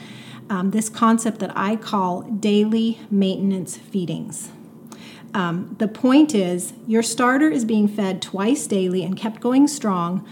um, 0.48 0.70
this 0.70 0.88
concept 0.88 1.40
that 1.40 1.52
I 1.56 1.76
call 1.76 2.22
daily 2.22 3.00
maintenance 3.10 3.76
feedings. 3.76 4.50
Um, 5.34 5.76
the 5.78 5.88
point 5.88 6.34
is, 6.34 6.72
your 6.86 7.02
starter 7.02 7.50
is 7.50 7.64
being 7.64 7.86
fed 7.86 8.22
twice 8.22 8.66
daily 8.66 9.04
and 9.04 9.16
kept 9.16 9.40
going 9.40 9.68
strong, 9.68 10.26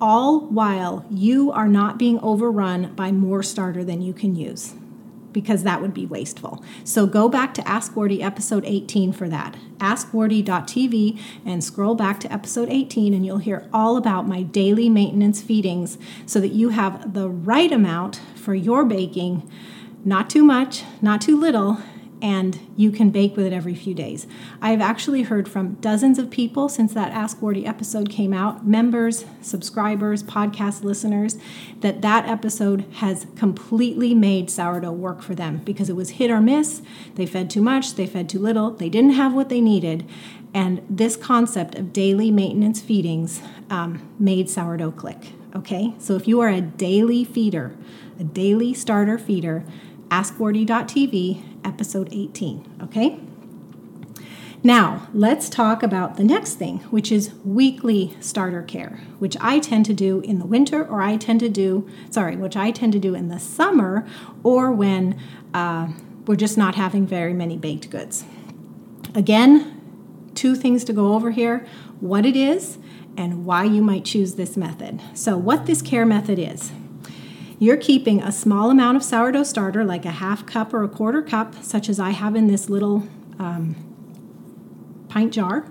all 0.00 0.40
while 0.40 1.06
you 1.10 1.50
are 1.52 1.68
not 1.68 1.96
being 1.96 2.18
overrun 2.20 2.92
by 2.94 3.12
more 3.12 3.42
starter 3.42 3.82
than 3.82 4.02
you 4.02 4.12
can 4.12 4.34
use 4.36 4.74
because 5.32 5.62
that 5.62 5.80
would 5.80 5.94
be 5.94 6.06
wasteful. 6.06 6.62
So 6.84 7.06
go 7.06 7.28
back 7.28 7.54
to 7.54 7.68
Ask 7.68 7.94
Wardee 7.94 8.22
episode 8.22 8.64
18 8.66 9.12
for 9.12 9.28
that. 9.28 9.56
AskWardee.tv 9.78 11.20
and 11.44 11.62
scroll 11.64 11.94
back 11.94 12.20
to 12.20 12.32
episode 12.32 12.68
18 12.70 13.14
and 13.14 13.26
you'll 13.26 13.38
hear 13.38 13.68
all 13.72 13.96
about 13.96 14.28
my 14.28 14.42
daily 14.42 14.88
maintenance 14.88 15.42
feedings 15.42 15.98
so 16.26 16.40
that 16.40 16.52
you 16.52 16.70
have 16.70 17.14
the 17.14 17.28
right 17.28 17.72
amount 17.72 18.20
for 18.34 18.54
your 18.54 18.84
baking, 18.84 19.48
not 20.04 20.30
too 20.30 20.44
much, 20.44 20.84
not 21.00 21.20
too 21.20 21.38
little, 21.38 21.78
and 22.22 22.60
you 22.76 22.92
can 22.92 23.10
bake 23.10 23.36
with 23.36 23.44
it 23.44 23.52
every 23.52 23.74
few 23.74 23.92
days. 23.92 24.28
I've 24.62 24.80
actually 24.80 25.22
heard 25.22 25.48
from 25.48 25.74
dozens 25.74 26.20
of 26.20 26.30
people 26.30 26.68
since 26.68 26.94
that 26.94 27.10
Ask 27.10 27.42
Wardee 27.42 27.66
episode 27.66 28.08
came 28.08 28.32
out, 28.32 28.64
members, 28.64 29.24
subscribers, 29.40 30.22
podcast 30.22 30.84
listeners, 30.84 31.36
that 31.80 32.00
that 32.02 32.28
episode 32.28 32.84
has 32.94 33.26
completely 33.34 34.14
made 34.14 34.48
sourdough 34.48 34.92
work 34.92 35.20
for 35.20 35.34
them 35.34 35.58
because 35.64 35.90
it 35.90 35.96
was 35.96 36.10
hit 36.10 36.30
or 36.30 36.40
miss. 36.40 36.80
They 37.16 37.26
fed 37.26 37.50
too 37.50 37.60
much, 37.62 37.96
they 37.96 38.06
fed 38.06 38.28
too 38.28 38.38
little, 38.38 38.70
they 38.70 38.88
didn't 38.88 39.12
have 39.12 39.34
what 39.34 39.48
they 39.48 39.60
needed. 39.60 40.08
And 40.54 40.86
this 40.88 41.16
concept 41.16 41.74
of 41.74 41.92
daily 41.92 42.30
maintenance 42.30 42.80
feedings 42.80 43.42
um, 43.68 44.08
made 44.18 44.48
sourdough 44.48 44.92
click. 44.92 45.32
Okay, 45.56 45.94
so 45.98 46.14
if 46.14 46.28
you 46.28 46.40
are 46.40 46.48
a 46.48 46.60
daily 46.60 47.24
feeder, 47.24 47.76
a 48.18 48.24
daily 48.24 48.72
starter 48.72 49.18
feeder, 49.18 49.64
AskWardee.tv, 50.12 51.42
episode 51.64 52.10
18. 52.12 52.80
Okay? 52.82 53.18
Now, 54.62 55.08
let's 55.14 55.48
talk 55.48 55.82
about 55.82 56.18
the 56.18 56.22
next 56.22 56.56
thing, 56.56 56.80
which 56.90 57.10
is 57.10 57.32
weekly 57.46 58.14
starter 58.20 58.62
care, 58.62 59.00
which 59.18 59.38
I 59.40 59.58
tend 59.58 59.86
to 59.86 59.94
do 59.94 60.20
in 60.20 60.38
the 60.38 60.44
winter 60.44 60.86
or 60.86 61.00
I 61.00 61.16
tend 61.16 61.40
to 61.40 61.48
do, 61.48 61.88
sorry, 62.10 62.36
which 62.36 62.56
I 62.56 62.70
tend 62.72 62.92
to 62.92 62.98
do 62.98 63.14
in 63.14 63.28
the 63.28 63.40
summer 63.40 64.06
or 64.44 64.70
when 64.70 65.18
uh, 65.54 65.88
we're 66.26 66.36
just 66.36 66.58
not 66.58 66.74
having 66.74 67.06
very 67.06 67.32
many 67.32 67.56
baked 67.56 67.88
goods. 67.88 68.26
Again, 69.14 69.80
two 70.34 70.54
things 70.54 70.84
to 70.84 70.92
go 70.92 71.14
over 71.14 71.30
here 71.30 71.66
what 72.00 72.26
it 72.26 72.36
is 72.36 72.76
and 73.16 73.46
why 73.46 73.64
you 73.64 73.80
might 73.80 74.04
choose 74.04 74.34
this 74.34 74.58
method. 74.58 75.00
So, 75.14 75.38
what 75.38 75.64
this 75.64 75.80
care 75.80 76.04
method 76.04 76.38
is 76.38 76.72
you're 77.62 77.76
keeping 77.76 78.20
a 78.20 78.32
small 78.32 78.72
amount 78.72 78.96
of 78.96 79.04
sourdough 79.04 79.44
starter, 79.44 79.84
like 79.84 80.04
a 80.04 80.10
half 80.10 80.44
cup 80.44 80.74
or 80.74 80.82
a 80.82 80.88
quarter 80.88 81.22
cup, 81.22 81.54
such 81.62 81.88
as 81.88 82.00
I 82.00 82.10
have 82.10 82.34
in 82.34 82.48
this 82.48 82.68
little 82.68 83.06
um, 83.38 83.76
pint 85.08 85.32
jar. 85.32 85.70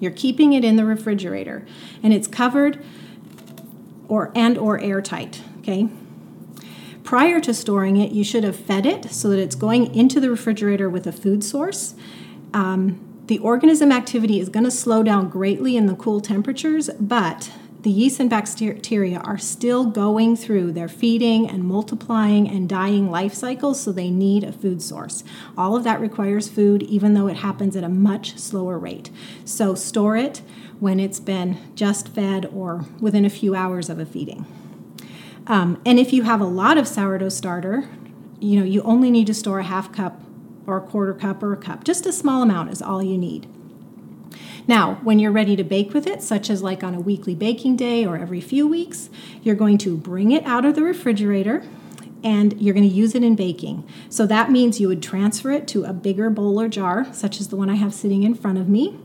You're 0.00 0.10
keeping 0.10 0.54
it 0.54 0.64
in 0.64 0.74
the 0.74 0.84
refrigerator, 0.84 1.64
and 2.02 2.12
it's 2.12 2.26
covered 2.26 2.84
or 4.08 4.32
and 4.34 4.58
or 4.58 4.80
airtight. 4.80 5.40
Okay. 5.60 5.88
Prior 7.04 7.40
to 7.42 7.54
storing 7.54 7.96
it, 7.96 8.10
you 8.10 8.24
should 8.24 8.42
have 8.42 8.56
fed 8.56 8.84
it 8.84 9.12
so 9.12 9.28
that 9.28 9.38
it's 9.38 9.54
going 9.54 9.94
into 9.94 10.18
the 10.18 10.30
refrigerator 10.30 10.90
with 10.90 11.06
a 11.06 11.12
food 11.12 11.44
source. 11.44 11.94
Um, 12.52 13.22
the 13.26 13.38
organism 13.38 13.92
activity 13.92 14.40
is 14.40 14.48
going 14.48 14.64
to 14.64 14.70
slow 14.70 15.04
down 15.04 15.28
greatly 15.28 15.76
in 15.76 15.86
the 15.86 15.94
cool 15.94 16.20
temperatures, 16.20 16.90
but 16.98 17.52
the 17.84 17.90
yeast 17.90 18.18
and 18.18 18.30
bacteria 18.30 19.18
are 19.20 19.36
still 19.36 19.84
going 19.84 20.36
through 20.36 20.72
their 20.72 20.88
feeding 20.88 21.48
and 21.48 21.62
multiplying 21.62 22.48
and 22.48 22.66
dying 22.66 23.10
life 23.10 23.34
cycles, 23.34 23.78
so 23.78 23.92
they 23.92 24.10
need 24.10 24.42
a 24.42 24.52
food 24.52 24.80
source. 24.80 25.22
All 25.56 25.76
of 25.76 25.84
that 25.84 26.00
requires 26.00 26.48
food, 26.48 26.82
even 26.82 27.12
though 27.12 27.26
it 27.26 27.36
happens 27.36 27.76
at 27.76 27.84
a 27.84 27.90
much 27.90 28.38
slower 28.38 28.78
rate. 28.78 29.10
So 29.44 29.74
store 29.74 30.16
it 30.16 30.40
when 30.80 30.98
it's 30.98 31.20
been 31.20 31.58
just 31.74 32.08
fed 32.08 32.46
or 32.46 32.86
within 33.00 33.26
a 33.26 33.30
few 33.30 33.54
hours 33.54 33.90
of 33.90 33.98
a 33.98 34.06
feeding. 34.06 34.46
Um, 35.46 35.78
and 35.84 35.98
if 35.98 36.10
you 36.10 36.22
have 36.22 36.40
a 36.40 36.46
lot 36.46 36.78
of 36.78 36.88
sourdough 36.88 37.28
starter, 37.28 37.86
you 38.40 38.58
know, 38.58 38.64
you 38.64 38.80
only 38.80 39.10
need 39.10 39.26
to 39.26 39.34
store 39.34 39.58
a 39.58 39.64
half 39.64 39.92
cup 39.92 40.22
or 40.66 40.78
a 40.78 40.80
quarter 40.80 41.12
cup 41.12 41.42
or 41.42 41.52
a 41.52 41.58
cup. 41.58 41.84
Just 41.84 42.06
a 42.06 42.12
small 42.12 42.40
amount 42.40 42.70
is 42.70 42.80
all 42.80 43.02
you 43.02 43.18
need. 43.18 43.46
Now, 44.66 44.94
when 45.02 45.18
you're 45.18 45.32
ready 45.32 45.56
to 45.56 45.64
bake 45.64 45.92
with 45.92 46.06
it, 46.06 46.22
such 46.22 46.48
as 46.48 46.62
like 46.62 46.82
on 46.82 46.94
a 46.94 47.00
weekly 47.00 47.34
baking 47.34 47.76
day 47.76 48.06
or 48.06 48.16
every 48.16 48.40
few 48.40 48.66
weeks, 48.66 49.10
you're 49.42 49.54
going 49.54 49.78
to 49.78 49.96
bring 49.96 50.32
it 50.32 50.44
out 50.44 50.64
of 50.64 50.74
the 50.74 50.82
refrigerator 50.82 51.62
and 52.22 52.58
you're 52.60 52.72
going 52.72 52.88
to 52.88 52.94
use 52.94 53.14
it 53.14 53.22
in 53.22 53.36
baking. 53.36 53.86
So 54.08 54.26
that 54.26 54.50
means 54.50 54.80
you 54.80 54.88
would 54.88 55.02
transfer 55.02 55.50
it 55.50 55.68
to 55.68 55.84
a 55.84 55.92
bigger 55.92 56.30
bowl 56.30 56.58
or 56.58 56.68
jar, 56.68 57.12
such 57.12 57.38
as 57.38 57.48
the 57.48 57.56
one 57.56 57.68
I 57.68 57.74
have 57.74 57.92
sitting 57.92 58.22
in 58.22 58.34
front 58.34 58.56
of 58.56 58.66
me. 58.66 58.98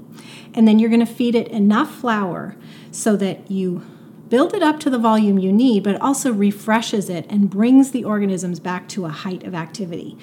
And 0.54 0.66
then 0.66 0.80
you're 0.80 0.90
going 0.90 1.06
to 1.06 1.14
feed 1.14 1.36
it 1.36 1.50
enough 1.50 1.94
flour 1.94 2.56
so 2.92 3.18
that 3.18 3.52
you 3.52 3.84
build 4.30 4.54
it 4.54 4.64
up 4.64 4.80
to 4.80 4.90
the 4.90 4.98
volume 4.98 5.38
you 5.38 5.52
need, 5.52 5.84
but 5.84 6.00
also 6.00 6.32
refreshes 6.32 7.10
it 7.10 7.26
and 7.30 7.50
brings 7.50 7.92
the 7.92 8.06
organisms 8.06 8.60
back 8.60 8.88
to 8.88 9.06
a 9.06 9.10
height 9.10 9.44
of 9.44 9.54
activity. 9.54 10.18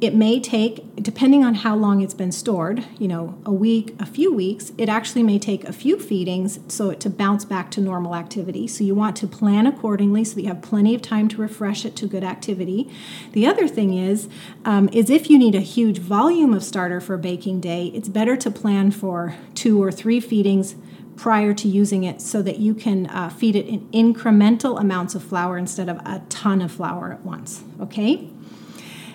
It 0.00 0.14
may 0.14 0.38
take, 0.38 0.94
depending 0.94 1.42
on 1.42 1.56
how 1.56 1.74
long 1.74 2.02
it's 2.02 2.14
been 2.14 2.30
stored, 2.30 2.84
you 3.00 3.08
know, 3.08 3.36
a 3.44 3.52
week, 3.52 3.96
a 3.98 4.06
few 4.06 4.32
weeks, 4.32 4.70
it 4.78 4.88
actually 4.88 5.24
may 5.24 5.40
take 5.40 5.64
a 5.64 5.72
few 5.72 5.98
feedings 5.98 6.60
so 6.68 6.90
it 6.90 7.00
to 7.00 7.10
bounce 7.10 7.44
back 7.44 7.72
to 7.72 7.80
normal 7.80 8.14
activity. 8.14 8.68
So 8.68 8.84
you 8.84 8.94
want 8.94 9.16
to 9.16 9.26
plan 9.26 9.66
accordingly 9.66 10.22
so 10.22 10.36
that 10.36 10.42
you 10.42 10.48
have 10.48 10.62
plenty 10.62 10.94
of 10.94 11.02
time 11.02 11.26
to 11.28 11.38
refresh 11.38 11.84
it 11.84 11.96
to 11.96 12.06
good 12.06 12.22
activity. 12.22 12.88
The 13.32 13.44
other 13.46 13.66
thing 13.66 13.92
is, 13.92 14.28
um, 14.64 14.88
is 14.92 15.10
if 15.10 15.28
you 15.28 15.36
need 15.36 15.56
a 15.56 15.60
huge 15.60 15.98
volume 15.98 16.54
of 16.54 16.62
starter 16.62 17.00
for 17.00 17.14
a 17.14 17.18
baking 17.18 17.60
day, 17.60 17.86
it's 17.92 18.08
better 18.08 18.36
to 18.36 18.52
plan 18.52 18.92
for 18.92 19.34
two 19.54 19.82
or 19.82 19.90
three 19.90 20.20
feedings 20.20 20.76
prior 21.16 21.52
to 21.52 21.66
using 21.66 22.04
it 22.04 22.20
so 22.20 22.40
that 22.42 22.60
you 22.60 22.72
can 22.72 23.06
uh, 23.08 23.28
feed 23.28 23.56
it 23.56 23.66
in 23.66 23.80
incremental 23.88 24.80
amounts 24.80 25.16
of 25.16 25.24
flour 25.24 25.58
instead 25.58 25.88
of 25.88 25.96
a 26.06 26.22
ton 26.28 26.62
of 26.62 26.70
flour 26.70 27.10
at 27.10 27.24
once. 27.24 27.64
Okay? 27.80 28.30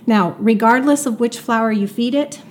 Now, 0.06 0.36
regardless 0.40 1.06
of 1.06 1.20
which 1.20 1.40
flour 1.40 1.72
you 1.72 1.88
feed 1.88 2.14
it, 2.14 2.42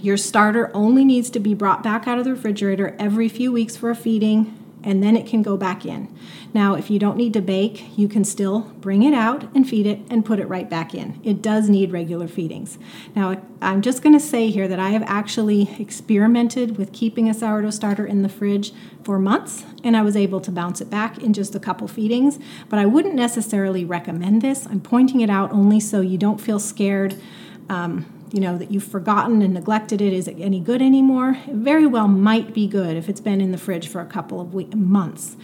your 0.00 0.16
starter 0.16 0.70
only 0.72 1.04
needs 1.04 1.28
to 1.30 1.40
be 1.40 1.52
brought 1.52 1.82
back 1.82 2.08
out 2.08 2.18
of 2.18 2.24
the 2.24 2.32
refrigerator 2.32 2.96
every 2.98 3.28
few 3.28 3.52
weeks 3.52 3.76
for 3.76 3.90
a 3.90 3.94
feeding, 3.94 4.56
and 4.82 5.02
then 5.02 5.16
it 5.16 5.26
can 5.26 5.42
go 5.42 5.56
back 5.56 5.84
in. 5.84 6.14
Now, 6.52 6.74
if 6.74 6.90
you 6.90 6.98
don't 6.98 7.16
need 7.16 7.32
to 7.34 7.40
bake, 7.40 7.96
you 7.96 8.08
can 8.08 8.24
still 8.24 8.60
bring 8.80 9.02
it 9.02 9.14
out 9.14 9.44
and 9.54 9.68
feed 9.68 9.86
it 9.86 10.00
and 10.10 10.24
put 10.24 10.40
it 10.40 10.48
right 10.48 10.68
back 10.68 10.94
in. 10.94 11.20
It 11.22 11.42
does 11.42 11.68
need 11.68 11.92
regular 11.92 12.26
feedings. 12.26 12.78
Now, 13.14 13.40
I'm 13.62 13.82
just 13.82 14.02
going 14.02 14.14
to 14.14 14.24
say 14.24 14.50
here 14.50 14.66
that 14.66 14.78
I 14.78 14.90
have 14.90 15.02
actually 15.06 15.70
experimented 15.80 16.76
with 16.76 16.92
keeping 16.92 17.28
a 17.28 17.34
sourdough 17.34 17.70
starter 17.70 18.06
in 18.06 18.22
the 18.22 18.28
fridge 18.28 18.72
for 19.04 19.18
months, 19.18 19.64
and 19.84 19.96
I 19.96 20.02
was 20.02 20.16
able 20.16 20.40
to 20.40 20.50
bounce 20.50 20.80
it 20.80 20.90
back 20.90 21.18
in 21.18 21.32
just 21.32 21.54
a 21.54 21.60
couple 21.60 21.86
feedings. 21.86 22.38
But 22.68 22.78
I 22.78 22.86
wouldn't 22.86 23.14
necessarily 23.14 23.84
recommend 23.84 24.42
this. 24.42 24.66
I'm 24.66 24.80
pointing 24.80 25.20
it 25.20 25.30
out 25.30 25.52
only 25.52 25.80
so 25.80 26.00
you 26.00 26.18
don't 26.18 26.40
feel 26.40 26.58
scared. 26.58 27.20
Um, 27.68 28.19
you 28.32 28.40
know 28.40 28.56
that 28.58 28.70
you've 28.70 28.84
forgotten 28.84 29.42
and 29.42 29.54
neglected 29.54 30.00
it 30.00 30.12
is 30.12 30.28
it 30.28 30.36
any 30.40 30.60
good 30.60 30.82
anymore? 30.82 31.38
It 31.46 31.54
very 31.54 31.86
well 31.86 32.08
might 32.08 32.54
be 32.54 32.66
good 32.66 32.96
if 32.96 33.08
it's 33.08 33.20
been 33.20 33.40
in 33.40 33.52
the 33.52 33.58
fridge 33.58 33.88
for 33.88 34.00
a 34.00 34.06
couple 34.06 34.40
of 34.40 34.54
weeks, 34.54 34.74
months. 34.74 35.36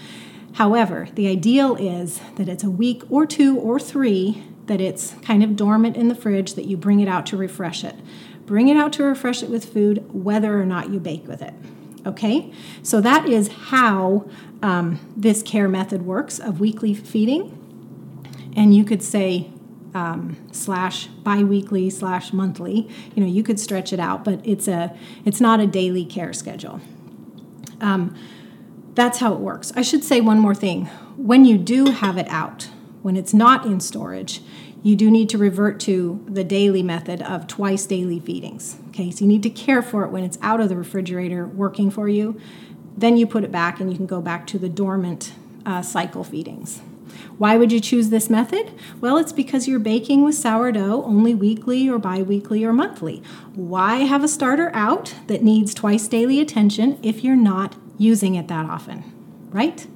However 0.54 1.08
the 1.14 1.28
ideal 1.28 1.76
is 1.76 2.20
that 2.36 2.48
it's 2.48 2.64
a 2.64 2.70
week 2.70 3.02
or 3.10 3.26
two 3.26 3.58
or 3.58 3.78
three 3.78 4.44
that 4.66 4.80
it's 4.80 5.14
kind 5.22 5.44
of 5.44 5.54
dormant 5.54 5.96
in 5.96 6.08
the 6.08 6.14
fridge 6.14 6.54
that 6.54 6.66
you 6.66 6.76
bring 6.76 7.00
it 7.00 7.08
out 7.08 7.26
to 7.26 7.36
refresh 7.36 7.84
it. 7.84 7.94
Bring 8.46 8.68
it 8.68 8.76
out 8.76 8.92
to 8.94 9.04
refresh 9.04 9.42
it 9.42 9.50
with 9.50 9.64
food 9.64 10.04
whether 10.12 10.60
or 10.60 10.66
not 10.66 10.90
you 10.90 10.98
bake 11.00 11.26
with 11.26 11.42
it 11.42 11.54
okay? 12.06 12.52
So 12.82 13.00
that 13.00 13.28
is 13.28 13.48
how 13.48 14.28
um, 14.62 15.00
this 15.16 15.42
care 15.42 15.68
method 15.68 16.02
works 16.02 16.38
of 16.38 16.60
weekly 16.60 16.94
feeding. 16.94 17.52
And 18.56 18.74
you 18.74 18.84
could 18.84 19.02
say 19.02 19.50
um, 19.96 20.36
slash 20.52 21.06
biweekly 21.06 21.88
slash 21.88 22.30
monthly. 22.30 22.86
You 23.14 23.22
know, 23.22 23.28
you 23.28 23.42
could 23.42 23.58
stretch 23.58 23.94
it 23.94 23.98
out, 23.98 24.24
but 24.24 24.40
it's 24.44 24.68
a 24.68 24.94
it's 25.24 25.40
not 25.40 25.58
a 25.58 25.66
daily 25.66 26.04
care 26.04 26.34
schedule. 26.34 26.82
Um, 27.80 28.14
that's 28.94 29.20
how 29.20 29.32
it 29.32 29.40
works. 29.40 29.72
I 29.74 29.80
should 29.80 30.04
say 30.04 30.20
one 30.20 30.38
more 30.38 30.54
thing. 30.54 30.86
When 31.16 31.46
you 31.46 31.56
do 31.56 31.86
have 31.86 32.18
it 32.18 32.28
out, 32.28 32.68
when 33.00 33.16
it's 33.16 33.32
not 33.32 33.64
in 33.64 33.80
storage, 33.80 34.42
you 34.82 34.96
do 34.96 35.10
need 35.10 35.30
to 35.30 35.38
revert 35.38 35.80
to 35.80 36.22
the 36.28 36.44
daily 36.44 36.82
method 36.82 37.22
of 37.22 37.46
twice 37.46 37.86
daily 37.86 38.20
feedings. 38.20 38.76
Okay, 38.88 39.10
so 39.10 39.24
you 39.24 39.28
need 39.28 39.42
to 39.44 39.50
care 39.50 39.80
for 39.80 40.04
it 40.04 40.10
when 40.10 40.24
it's 40.24 40.38
out 40.42 40.60
of 40.60 40.68
the 40.68 40.76
refrigerator 40.76 41.46
working 41.46 41.90
for 41.90 42.06
you. 42.06 42.38
Then 42.98 43.16
you 43.16 43.26
put 43.26 43.44
it 43.44 43.52
back 43.52 43.80
and 43.80 43.90
you 43.90 43.96
can 43.96 44.06
go 44.06 44.20
back 44.20 44.46
to 44.48 44.58
the 44.58 44.68
dormant 44.68 45.32
uh, 45.64 45.80
cycle 45.80 46.22
feedings. 46.22 46.82
Why 47.38 47.56
would 47.56 47.72
you 47.72 47.80
choose 47.80 48.10
this 48.10 48.30
method? 48.30 48.72
Well, 49.00 49.16
it's 49.16 49.32
because 49.32 49.68
you're 49.68 49.78
baking 49.78 50.24
with 50.24 50.34
sourdough 50.34 51.02
only 51.04 51.34
weekly 51.34 51.88
or 51.88 51.98
bi 51.98 52.22
weekly 52.22 52.64
or 52.64 52.72
monthly. 52.72 53.22
Why 53.54 53.98
have 53.98 54.24
a 54.24 54.28
starter 54.28 54.70
out 54.74 55.14
that 55.26 55.42
needs 55.42 55.74
twice 55.74 56.08
daily 56.08 56.40
attention 56.40 56.98
if 57.02 57.22
you're 57.24 57.36
not 57.36 57.76
using 57.98 58.34
it 58.34 58.48
that 58.48 58.68
often, 58.68 59.04
right? 59.50 59.86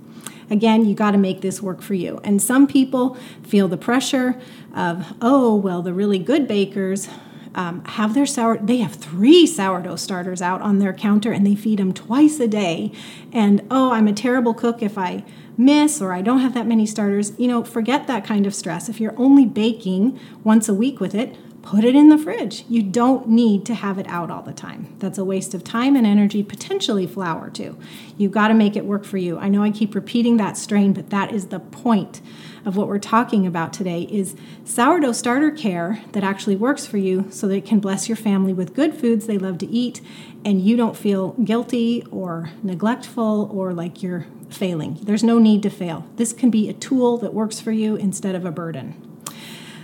Again, 0.50 0.84
you 0.84 0.94
got 0.94 1.12
to 1.12 1.18
make 1.18 1.42
this 1.42 1.62
work 1.62 1.80
for 1.80 1.94
you. 1.94 2.20
And 2.24 2.42
some 2.42 2.66
people 2.66 3.16
feel 3.44 3.68
the 3.68 3.76
pressure 3.76 4.40
of, 4.74 5.14
oh, 5.22 5.54
well, 5.54 5.80
the 5.80 5.94
really 5.94 6.18
good 6.18 6.48
bakers 6.48 7.08
um, 7.54 7.84
have 7.84 8.14
their 8.14 8.26
sour. 8.26 8.58
They 8.58 8.78
have 8.78 8.94
three 8.94 9.46
sourdough 9.46 9.96
starters 9.96 10.42
out 10.42 10.60
on 10.62 10.78
their 10.78 10.92
counter, 10.92 11.32
and 11.32 11.46
they 11.46 11.54
feed 11.54 11.78
them 11.78 11.92
twice 11.92 12.38
a 12.40 12.48
day. 12.48 12.92
And 13.32 13.66
oh, 13.70 13.92
I'm 13.92 14.08
a 14.08 14.12
terrible 14.12 14.54
cook 14.54 14.82
if 14.82 14.96
I 14.96 15.24
miss 15.56 16.00
or 16.00 16.12
I 16.12 16.22
don't 16.22 16.40
have 16.40 16.54
that 16.54 16.66
many 16.66 16.86
starters. 16.86 17.38
You 17.38 17.48
know, 17.48 17.64
forget 17.64 18.06
that 18.06 18.24
kind 18.24 18.46
of 18.46 18.54
stress. 18.54 18.88
If 18.88 19.00
you're 19.00 19.18
only 19.18 19.46
baking 19.46 20.18
once 20.42 20.68
a 20.68 20.74
week 20.74 21.00
with 21.00 21.14
it, 21.14 21.36
put 21.62 21.84
it 21.84 21.94
in 21.94 22.08
the 22.08 22.18
fridge. 22.18 22.64
You 22.68 22.82
don't 22.82 23.28
need 23.28 23.66
to 23.66 23.74
have 23.74 23.98
it 23.98 24.06
out 24.08 24.30
all 24.30 24.42
the 24.42 24.52
time. 24.52 24.94
That's 24.98 25.18
a 25.18 25.24
waste 25.24 25.54
of 25.54 25.62
time 25.62 25.94
and 25.96 26.06
energy, 26.06 26.42
potentially 26.42 27.06
flour 27.06 27.50
too. 27.50 27.76
You've 28.16 28.32
got 28.32 28.48
to 28.48 28.54
make 28.54 28.76
it 28.76 28.84
work 28.84 29.04
for 29.04 29.18
you. 29.18 29.38
I 29.38 29.48
know 29.48 29.62
I 29.62 29.70
keep 29.70 29.94
repeating 29.94 30.36
that 30.38 30.56
strain, 30.56 30.92
but 30.92 31.10
that 31.10 31.32
is 31.32 31.46
the 31.46 31.60
point 31.60 32.20
of 32.64 32.76
what 32.76 32.88
we're 32.88 32.98
talking 32.98 33.46
about 33.46 33.72
today 33.72 34.02
is 34.02 34.36
sourdough 34.64 35.12
starter 35.12 35.50
care 35.50 36.02
that 36.12 36.24
actually 36.24 36.56
works 36.56 36.86
for 36.86 36.98
you 36.98 37.26
so 37.30 37.48
that 37.48 37.56
it 37.56 37.66
can 37.66 37.80
bless 37.80 38.08
your 38.08 38.16
family 38.16 38.52
with 38.52 38.74
good 38.74 38.94
foods 38.94 39.26
they 39.26 39.38
love 39.38 39.58
to 39.58 39.66
eat 39.66 40.00
and 40.44 40.60
you 40.60 40.76
don't 40.76 40.96
feel 40.96 41.32
guilty 41.44 42.04
or 42.10 42.50
neglectful 42.62 43.50
or 43.52 43.72
like 43.72 44.02
you're 44.02 44.26
failing. 44.48 44.98
There's 45.02 45.22
no 45.22 45.38
need 45.38 45.62
to 45.62 45.70
fail. 45.70 46.06
This 46.16 46.32
can 46.32 46.50
be 46.50 46.68
a 46.68 46.72
tool 46.72 47.18
that 47.18 47.34
works 47.34 47.60
for 47.60 47.72
you 47.72 47.96
instead 47.96 48.34
of 48.34 48.44
a 48.44 48.50
burden. 48.50 48.94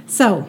So, 0.06 0.48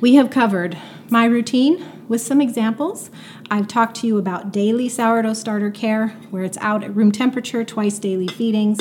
we 0.00 0.14
have 0.14 0.30
covered 0.30 0.78
my 1.10 1.24
routine 1.24 1.84
with 2.08 2.20
some 2.20 2.40
examples. 2.40 3.10
I've 3.50 3.66
talked 3.66 3.96
to 3.96 4.06
you 4.06 4.18
about 4.18 4.52
daily 4.52 4.88
sourdough 4.88 5.34
starter 5.34 5.70
care, 5.70 6.08
where 6.30 6.44
it's 6.44 6.58
out 6.58 6.84
at 6.84 6.94
room 6.94 7.10
temperature, 7.10 7.64
twice 7.64 7.98
daily 7.98 8.28
feedings. 8.28 8.78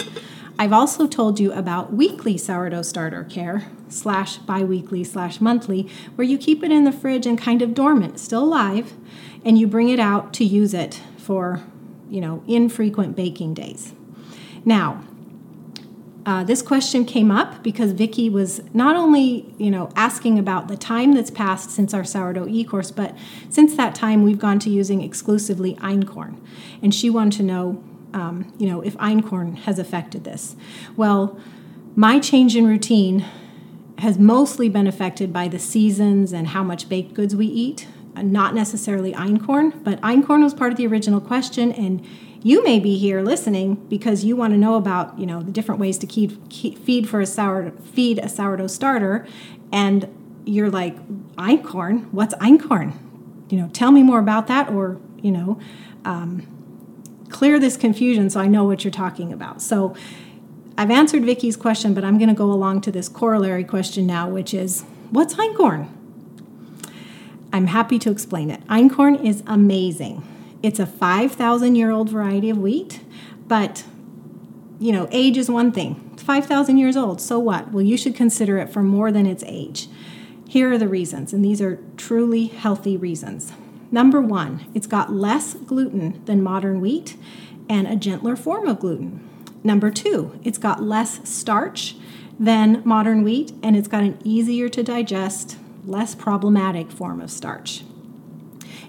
I've 0.60 0.74
also 0.74 1.08
told 1.08 1.40
you 1.40 1.52
about 1.54 1.94
weekly 1.94 2.38
sourdough 2.38 2.84
starter 2.84 3.24
care 3.24 3.68
slash 3.90 4.38
biweekly 4.38 5.04
slash 5.04 5.42
monthly, 5.42 5.90
where 6.16 6.28
you 6.28 6.38
keep 6.38 6.64
it 6.64 6.72
in 6.72 6.84
the 6.84 6.92
fridge 6.92 7.26
and 7.26 7.38
kind 7.38 7.62
of 7.62 7.74
dormant, 7.74 8.20
still 8.20 8.44
alive, 8.44 8.94
and 9.44 9.58
you 9.58 9.68
bring 9.68 9.90
it 9.90 10.00
out 10.00 10.34
to 10.34 10.44
use 10.44 10.74
it 10.74 11.02
for, 11.18 11.64
you 12.10 12.22
know, 12.22 12.44
infrequent 12.48 13.16
baking 13.16 13.54
days. 13.54 13.94
Now, 14.66 15.04
uh, 16.28 16.44
this 16.44 16.62
question 16.62 17.06
came 17.06 17.32
up 17.32 17.64
because 17.64 17.94
Vicki 17.94 18.30
was 18.30 18.62
not 18.74 18.98
only, 18.98 19.46
you 19.58 19.72
know, 19.72 19.90
asking 19.96 20.38
about 20.38 20.68
the 20.68 20.76
time 20.76 21.14
that's 21.14 21.32
passed 21.32 21.72
since 21.72 21.94
our 21.94 22.04
sourdough 22.04 22.50
e-course, 22.50 22.92
but 22.92 23.16
since 23.50 23.78
that 23.78 23.96
time 23.96 24.24
we've 24.24 24.38
gone 24.38 24.60
to 24.60 24.70
using 24.70 25.02
exclusively 25.02 25.76
einkorn, 25.76 26.38
and 26.82 26.94
she 26.94 27.10
wanted 27.10 27.38
to 27.38 27.44
know, 27.44 27.82
um, 28.14 28.54
you 28.60 28.68
know, 28.68 28.82
if 28.82 28.98
einkorn 28.98 29.56
has 29.60 29.80
affected 29.80 30.26
this. 30.26 30.58
Well, 30.98 31.40
my 31.96 32.20
change 32.20 32.58
in 32.58 32.68
routine 32.68 33.26
has 34.00 34.20
mostly 34.20 34.68
been 34.68 34.86
affected 34.86 35.32
by 35.32 35.48
the 35.48 35.58
seasons 35.58 36.34
and 36.34 36.50
how 36.50 36.62
much 36.62 36.90
baked 36.90 37.14
goods 37.14 37.38
we 37.38 37.48
eat, 37.48 37.88
not 38.18 38.54
necessarily 38.54 39.14
einkorn, 39.14 39.82
but 39.82 40.02
einkorn 40.02 40.44
was 40.44 40.54
part 40.54 40.74
of 40.74 40.78
the 40.78 40.88
original 40.88 41.22
question, 41.22 41.72
and 41.72 42.06
you 42.44 42.64
may 42.64 42.80
be 42.80 42.98
here 42.98 43.22
listening 43.22 43.76
because 43.90 44.24
you 44.24 44.36
want 44.36 44.54
to 44.54 44.58
know 44.58 44.76
about 44.76 45.18
you 45.18 45.26
know 45.26 45.42
the 45.42 45.52
different 45.52 45.80
ways 45.80 45.98
to 46.00 46.08
keep, 46.08 46.50
keep 46.50 46.78
feed 46.78 47.10
for 47.10 47.22
a 47.22 47.26
sour 47.26 47.72
feed 47.94 48.20
a 48.20 48.30
sourdough 48.30 48.68
starter. 48.68 49.26
And 49.72 50.08
you're 50.46 50.70
like 50.70 50.96
einkorn? 51.36 52.12
What's 52.12 52.34
einkorn? 52.36 52.98
You 53.50 53.62
know 53.62 53.70
tell 53.70 53.92
me 53.92 54.04
more 54.04 54.20
about 54.20 54.48
that 54.48 54.70
or 54.70 55.00
you 55.22 55.32
know 55.32 55.60
um, 56.06 56.46
clear 57.30 57.60
this 57.60 57.76
confusion 57.76 58.30
so 58.30 58.40
i 58.40 58.48
know 58.48 58.64
what 58.64 58.84
you're 58.84 58.92
talking 58.92 59.34
about. 59.34 59.62
So 59.62 59.96
i've 60.78 60.92
answered 60.92 61.24
Vicki's 61.24 61.58
question 61.58 61.94
but 61.94 62.04
i'm 62.04 62.18
going 62.18 62.30
to 62.30 62.36
go 62.36 62.52
along 62.52 62.82
to 62.82 62.92
this 62.92 63.10
corollary 63.10 63.64
question 63.64 64.06
now 64.06 64.30
which 64.30 64.54
is 64.54 64.84
what's 65.10 65.34
einkorn? 65.36 65.90
I'm 67.54 67.68
happy 67.68 67.98
to 68.00 68.12
explain 68.12 68.52
it. 68.52 68.66
Einkorn 68.68 69.24
is 69.24 69.42
amazing 69.48 70.22
it's 70.64 70.80
a 70.80 70.86
5,000 70.86 71.76
year 71.76 71.92
old 71.92 72.10
variety 72.10 72.50
of 72.50 72.58
wheat, 72.58 73.02
but 73.48 73.84
you 74.80 74.92
know, 74.92 75.08
age 75.12 75.38
is 75.38 75.50
one 75.50 75.72
thing. 75.72 76.10
It's 76.14 76.24
5,000 76.24 76.78
years 76.78 76.96
old, 76.96 77.20
so 77.20 77.40
what? 77.40 77.72
Well, 77.72 77.84
you 77.84 77.98
should 77.98 78.16
consider 78.16 78.58
it 78.58 78.70
for 78.70 78.84
more 78.84 79.12
than 79.12 79.26
its 79.26 79.44
age. 79.48 79.88
Here 80.48 80.72
are 80.72 80.78
the 80.78 80.88
reasons, 80.88 81.34
and 81.34 81.44
these 81.44 81.62
are 81.62 81.80
truly 81.98 82.48
healthy 82.48 82.96
reasons. 82.96 83.54
Number 83.92 84.22
one, 84.22 84.66
it's 84.74 84.88
got 84.88 85.12
less 85.12 85.54
gluten 85.54 86.24
than 86.26 86.44
modern 86.44 86.82
wheat 86.82 87.18
and 87.70 87.88
a 87.88 87.96
gentler 87.96 88.36
form 88.36 88.68
of 88.68 88.80
gluten. 88.80 89.28
Number 89.64 89.92
two, 89.92 90.40
it's 90.44 90.58
got 90.58 90.84
less 90.84 91.28
starch 91.28 91.96
than 92.40 92.82
modern 92.86 93.24
wheat 93.24 93.54
and 93.64 93.76
it's 93.76 93.88
got 93.88 94.04
an 94.04 94.18
easier 94.24 94.70
to 94.70 94.84
digest, 94.84 95.58
less 95.86 96.16
problematic 96.16 96.92
form 96.92 97.20
of 97.20 97.32
starch. 97.32 97.84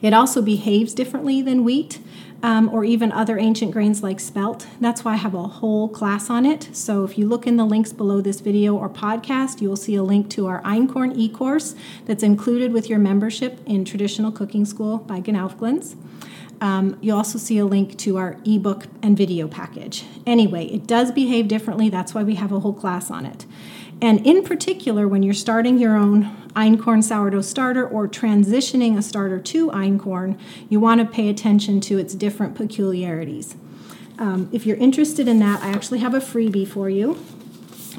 It 0.03 0.13
also 0.13 0.43
behaves 0.43 0.95
differently 0.95 1.43
than 1.43 1.65
wheat 1.65 1.99
um, 2.43 2.69
or 2.73 2.85
even 2.85 3.11
other 3.13 3.39
ancient 3.39 3.73
grains 3.73 4.03
like 4.03 4.21
spelt. 4.21 4.67
That's 4.81 5.05
why 5.05 5.15
I 5.15 5.17
have 5.17 5.35
a 5.35 5.43
whole 5.43 5.89
class 5.89 6.31
on 6.31 6.47
it. 6.47 6.69
So 6.73 7.05
if 7.05 7.19
you 7.19 7.27
look 7.27 7.47
in 7.47 7.57
the 7.57 7.65
links 7.65 7.93
below 7.93 8.21
this 8.21 8.41
video 8.41 8.77
or 8.77 8.89
podcast, 8.89 9.61
you 9.61 9.69
will 9.69 9.77
see 9.77 9.97
a 9.97 10.03
link 10.03 10.31
to 10.31 10.47
our 10.47 10.63
Einkorn 10.63 11.17
e-course 11.17 11.75
that's 12.07 12.23
included 12.23 12.73
with 12.73 12.89
your 12.89 12.99
membership 12.99 13.61
in 13.67 13.85
Traditional 13.85 14.31
Cooking 14.31 14.65
School 14.65 14.99
by 14.99 15.21
GNOWFGLINS. 15.21 15.97
Um, 16.61 16.99
you'll 17.01 17.19
also 17.19 17.39
see 17.39 17.59
a 17.59 17.65
link 17.65 17.97
to 17.99 18.17
our 18.17 18.37
ebook 18.45 18.87
and 19.01 19.17
video 19.17 19.47
package. 19.47 20.05
Anyway, 20.27 20.67
it 20.67 20.87
does 20.87 21.13
behave 21.13 21.47
differently. 21.47 21.89
That's 21.89 22.15
why 22.15 22.25
we 22.25 22.35
have 22.35 22.51
a 22.51 22.61
whole 22.61 22.73
class 22.73 23.11
on 23.11 23.27
it. 23.27 23.47
And 24.01 24.25
in 24.27 24.45
particular, 24.45 25.09
when 25.09 25.23
you're 25.23 25.35
starting 25.35 25.79
your 25.79 25.97
own 25.97 26.37
einkorn 26.55 27.03
sourdough 27.03 27.43
starter 27.43 27.87
or 27.87 28.07
transitioning 28.09 28.97
a 28.97 29.03
starter 29.03 29.39
to 29.41 29.71
einkorn, 29.71 30.39
you 30.69 30.79
want 30.81 31.01
to 31.01 31.07
pay 31.07 31.29
attention 31.29 31.81
to 31.83 31.99
its 31.99 32.15
different 32.15 32.55
peculiarities. 32.55 33.57
Um, 34.19 34.49
if 34.53 34.67
you're 34.67 34.77
interested 34.77 35.29
in 35.29 35.39
that, 35.41 35.63
I 35.63 35.69
actually 35.71 35.99
have 35.99 36.15
a 36.15 36.21
freebie 36.21 36.67
for 36.67 36.89
you. 36.89 37.25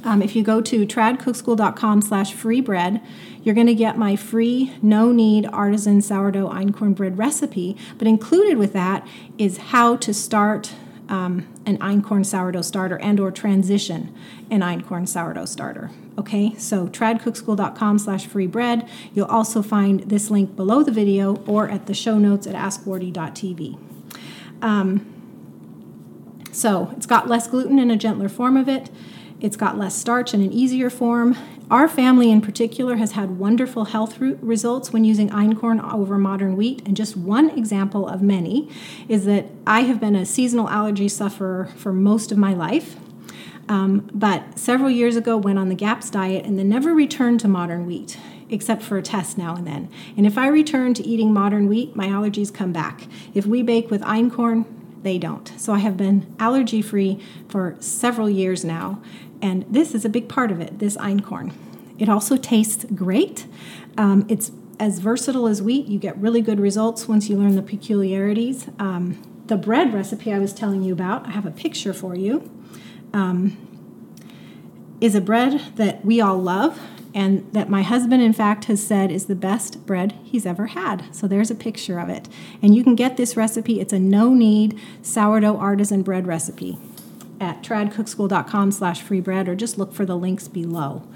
Um, 0.04 0.22
if 0.22 0.36
you 0.36 0.44
go 0.44 0.62
to 0.62 0.86
tradcookschool.com 0.86 2.02
slash 2.02 2.34
free 2.34 2.62
bread, 2.62 3.02
you're 3.44 3.56
going 3.56 3.68
to 3.68 3.76
get 3.76 3.98
my 3.98 4.16
free 4.16 4.74
no 4.82 5.12
knead 5.12 5.46
artisan 5.48 6.02
sourdough 6.02 6.50
einkorn 6.50 6.96
bread 6.96 7.18
recipe. 7.18 7.78
But 7.98 8.08
included 8.08 8.58
with 8.58 8.74
that 8.74 9.08
is 9.38 9.58
how 9.58 9.96
to 9.98 10.14
start 10.14 10.74
um, 11.10 11.48
an 11.66 11.78
einkorn 11.80 12.26
sourdough 12.26 12.62
starter 12.62 12.98
and 13.00 13.20
or 13.20 13.32
transition 13.32 14.16
an 14.50 14.62
einkorn 14.62 15.08
sourdough 15.08 15.46
starter. 15.46 15.90
Okay, 16.18 16.56
so 16.58 16.88
tradcookschool.com 16.88 18.00
slash 18.00 18.28
free 18.28 18.48
bread. 18.48 18.88
You'll 19.14 19.26
also 19.26 19.62
find 19.62 20.02
this 20.02 20.30
link 20.30 20.56
below 20.56 20.84
the 20.84 20.92
video 20.92 21.38
or 21.46 21.70
at 21.70 21.88
the 21.88 21.94
show 21.94 22.18
notes 22.18 22.46
at 22.46 22.56
askwardee.tv. 22.56 23.78
Um, 24.62 25.06
so 26.52 26.94
it's 26.96 27.06
got 27.06 27.28
less 27.28 27.48
gluten 27.48 27.80
and 27.80 27.92
a 27.92 27.96
gentler 27.96 28.30
form 28.30 28.58
of 28.58 28.68
it. 28.68 28.90
It's 29.42 29.56
got 29.56 29.78
less 29.78 29.96
starch 29.96 30.34
and 30.34 30.44
an 30.44 30.52
easier 30.52 30.90
form. 30.90 31.38
Our 31.72 31.88
family 31.88 32.30
in 32.30 32.42
particular 32.42 32.98
has 32.98 33.14
had 33.14 33.38
wonderful 33.38 33.86
health 33.86 34.20
results 34.20 34.92
when 34.92 35.06
using 35.06 35.30
einkorn 35.30 35.82
over 35.94 36.18
modern 36.18 36.58
wheat. 36.58 36.86
And 36.86 36.98
just 36.98 37.16
one 37.16 37.50
example 37.52 38.08
of 38.08 38.22
many 38.22 38.70
is 39.08 39.26
that 39.26 39.46
I 39.66 39.82
have 39.82 40.00
been 40.00 40.16
a 40.16 40.26
seasonal 40.26 40.68
allergy 40.70 41.08
sufferer 41.08 41.70
for 41.78 41.94
most 41.94 42.34
of 42.34 42.38
my 42.38 42.54
life. 42.54 42.98
Um, 43.70 44.10
but 44.14 44.58
several 44.60 44.90
years 44.90 45.16
ago 45.16 45.38
went 45.38 45.60
on 45.60 45.70
the 45.70 45.76
GAPS 45.76 46.10
diet 46.10 46.46
and 46.46 46.58
then 46.60 46.68
never 46.68 46.94
returned 46.94 47.40
to 47.42 47.48
modern 47.48 47.86
wheat 47.86 48.18
except 48.50 48.82
for 48.82 48.98
a 48.98 49.02
test 49.02 49.38
now 49.38 49.56
and 49.56 49.68
then. 49.68 49.88
And 50.18 50.26
if 50.26 50.36
I 50.36 50.48
return 50.48 50.96
to 50.96 51.06
eating 51.06 51.32
modern 51.32 51.68
wheat, 51.70 51.96
my 51.96 52.08
allergies 52.08 52.52
come 52.52 52.74
back. 52.74 53.04
If 53.36 53.46
we 53.46 53.62
bake 53.62 53.92
with 53.92 54.02
einkorn, 54.02 54.66
they 55.04 55.18
don't. 55.18 55.52
So 55.58 55.74
I 55.74 55.80
have 55.80 55.96
been 55.96 56.36
allergy 56.40 56.82
free 56.82 57.20
for 57.48 57.76
several 57.80 58.30
years 58.30 58.66
now 58.66 59.02
and 59.42 59.66
this 59.70 59.94
is 59.96 60.06
a 60.06 60.10
big 60.10 60.28
part 60.28 60.52
of 60.52 60.60
it, 60.60 60.80
this 60.80 60.98
einkorn. 60.98 61.54
It 61.98 62.10
also 62.10 62.38
tastes 62.38 62.86
great. 62.96 63.46
Um, 63.98 64.26
it's 64.30 64.52
as 64.80 65.00
versatile 65.00 65.48
as 65.48 65.62
wheat. 65.62 65.88
You 65.88 66.00
get 66.00 66.18
really 66.18 66.42
good 66.42 66.60
results 66.60 67.08
once 67.08 67.30
you 67.30 67.38
learn 67.38 67.56
the 67.56 67.62
peculiarities. 67.62 68.68
Um, 68.80 69.22
the 69.48 69.58
bread 69.58 69.94
recipe 69.94 70.32
I 70.32 70.40
was 70.40 70.54
telling 70.54 70.84
you 70.84 70.94
about, 70.94 71.28
I 71.28 71.32
have 71.32 71.46
a 71.46 71.52
picture 71.52 71.94
for 71.94 72.16
you, 72.16 72.50
um, 73.14 73.58
is 75.02 75.16
a 75.16 75.22
bread 75.22 75.62
that 75.76 76.06
we 76.06 76.22
all 76.22 76.38
love 76.38 76.80
and 77.14 77.52
that 77.54 77.70
my 77.70 77.82
husband, 77.82 78.22
in 78.22 78.34
fact, 78.34 78.66
has 78.66 78.86
said 78.86 79.12
is 79.12 79.26
the 79.26 79.36
best 79.36 79.86
bread 79.86 80.14
he's 80.24 80.46
ever 80.46 80.68
had. 80.68 81.04
So 81.14 81.28
there's 81.28 81.50
a 81.50 81.56
picture 81.56 82.00
of 82.00 82.08
it. 82.08 82.30
And 82.62 82.76
you 82.76 82.84
can 82.84 82.96
get 82.96 83.18
this 83.18 83.36
recipe. 83.36 83.80
It's 83.80 83.92
a 83.92 84.00
no 84.00 84.34
knead 84.34 84.80
sourdough 85.02 85.58
artisan 85.58 86.04
bread 86.04 86.28
recipe 86.28 86.78
at 87.40 87.62
tradcookschool.com 87.62 88.72
slash 88.72 89.02
free 89.02 89.22
bread 89.22 89.48
or 89.48 89.56
just 89.56 89.78
look 89.78 89.94
for 89.94 90.06
the 90.06 90.16
links 90.16 90.48
below. 90.48 91.08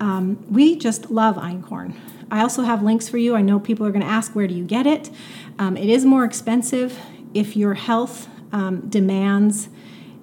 Um, 0.00 0.44
we 0.50 0.76
just 0.76 1.10
love 1.10 1.36
einkorn. 1.36 1.96
I 2.30 2.40
also 2.42 2.62
have 2.62 2.82
links 2.82 3.08
for 3.08 3.18
you. 3.18 3.34
I 3.34 3.42
know 3.42 3.58
people 3.58 3.86
are 3.86 3.90
going 3.90 4.02
to 4.02 4.08
ask, 4.08 4.34
where 4.34 4.46
do 4.46 4.54
you 4.54 4.64
get 4.64 4.86
it? 4.86 5.10
Um, 5.58 5.76
it 5.76 5.88
is 5.88 6.04
more 6.04 6.24
expensive 6.24 6.98
if 7.34 7.56
your 7.56 7.74
health 7.74 8.28
um, 8.52 8.88
demands 8.88 9.68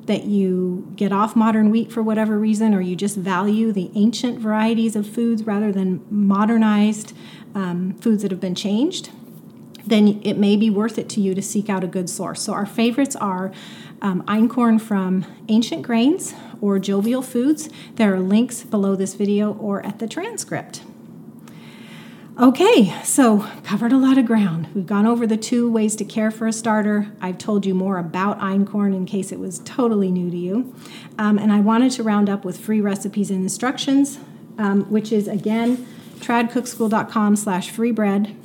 that 0.06 0.26
you 0.26 0.92
get 0.96 1.12
off 1.12 1.36
modern 1.36 1.72
wheat 1.72 1.92
for 1.92 2.04
whatever 2.04 2.38
reason, 2.38 2.74
or 2.74 2.82
you 2.82 2.96
just 2.96 3.18
value 3.18 3.72
the 3.72 3.90
ancient 3.96 4.40
varieties 4.40 4.96
of 4.96 5.08
foods 5.08 5.44
rather 5.44 5.72
than 5.72 6.06
modernized 6.12 7.14
um, 7.56 7.94
foods 7.96 8.22
that 8.22 8.30
have 8.30 8.40
been 8.40 8.56
changed, 8.56 9.10
then 9.86 10.22
it 10.24 10.38
may 10.38 10.56
be 10.56 10.70
worth 10.70 10.98
it 10.98 11.10
to 11.10 11.22
you 11.22 11.34
to 11.34 11.42
seek 11.42 11.70
out 11.70 11.84
a 11.84 11.88
good 11.88 12.10
source. 12.10 12.42
So 12.42 12.54
our 12.54 12.66
favorites 12.66 13.16
are 13.16 13.52
um, 14.02 14.24
einkorn 14.24 14.80
from 14.80 15.26
Ancient 15.48 15.82
Grains 15.82 16.34
or 16.62 16.80
Jovial 16.80 17.22
Foods. 17.22 17.70
There 17.96 18.14
are 18.14 18.20
links 18.20 18.64
below 18.64 18.96
this 18.96 19.14
video 19.14 19.54
or 19.54 19.86
at 19.86 20.00
the 20.00 20.08
transcript. 20.08 20.82
Okay, 22.38 22.94
so 23.02 23.48
covered 23.64 23.94
a 23.94 23.98
lot 23.98 24.18
of 24.18 24.26
ground. 24.26 24.68
We've 24.76 24.86
gone 24.86 25.06
over 25.06 25.26
the 25.26 25.38
two 25.38 25.72
ways 25.72 25.96
to 25.96 26.04
care 26.04 26.32
for 26.32 26.48
a 26.48 26.52
starter. 26.52 27.10
I've 27.22 27.38
told 27.38 27.66
you 27.66 27.74
more 27.74 27.98
about 27.98 28.40
einkorn 28.40 28.94
in 28.94 29.06
case 29.06 29.32
it 29.32 29.40
was 29.40 29.60
totally 29.60 30.12
new 30.12 30.30
to 30.30 30.36
you. 30.36 30.76
Um, 31.18 31.38
and 31.38 31.54
I 31.54 31.62
wanted 31.62 31.94
to 31.94 32.04
round 32.04 32.30
up 32.30 32.44
with 32.44 32.60
free 32.60 32.82
recipes 32.82 33.32
and 33.32 33.42
instructions, 33.42 34.20
um, 34.58 34.84
which 34.92 35.14
is 35.14 35.30
again 35.30 35.88
tradcookschool.com 36.20 37.38
slash 37.38 37.70
free 37.70 37.92
bread, 37.92 38.36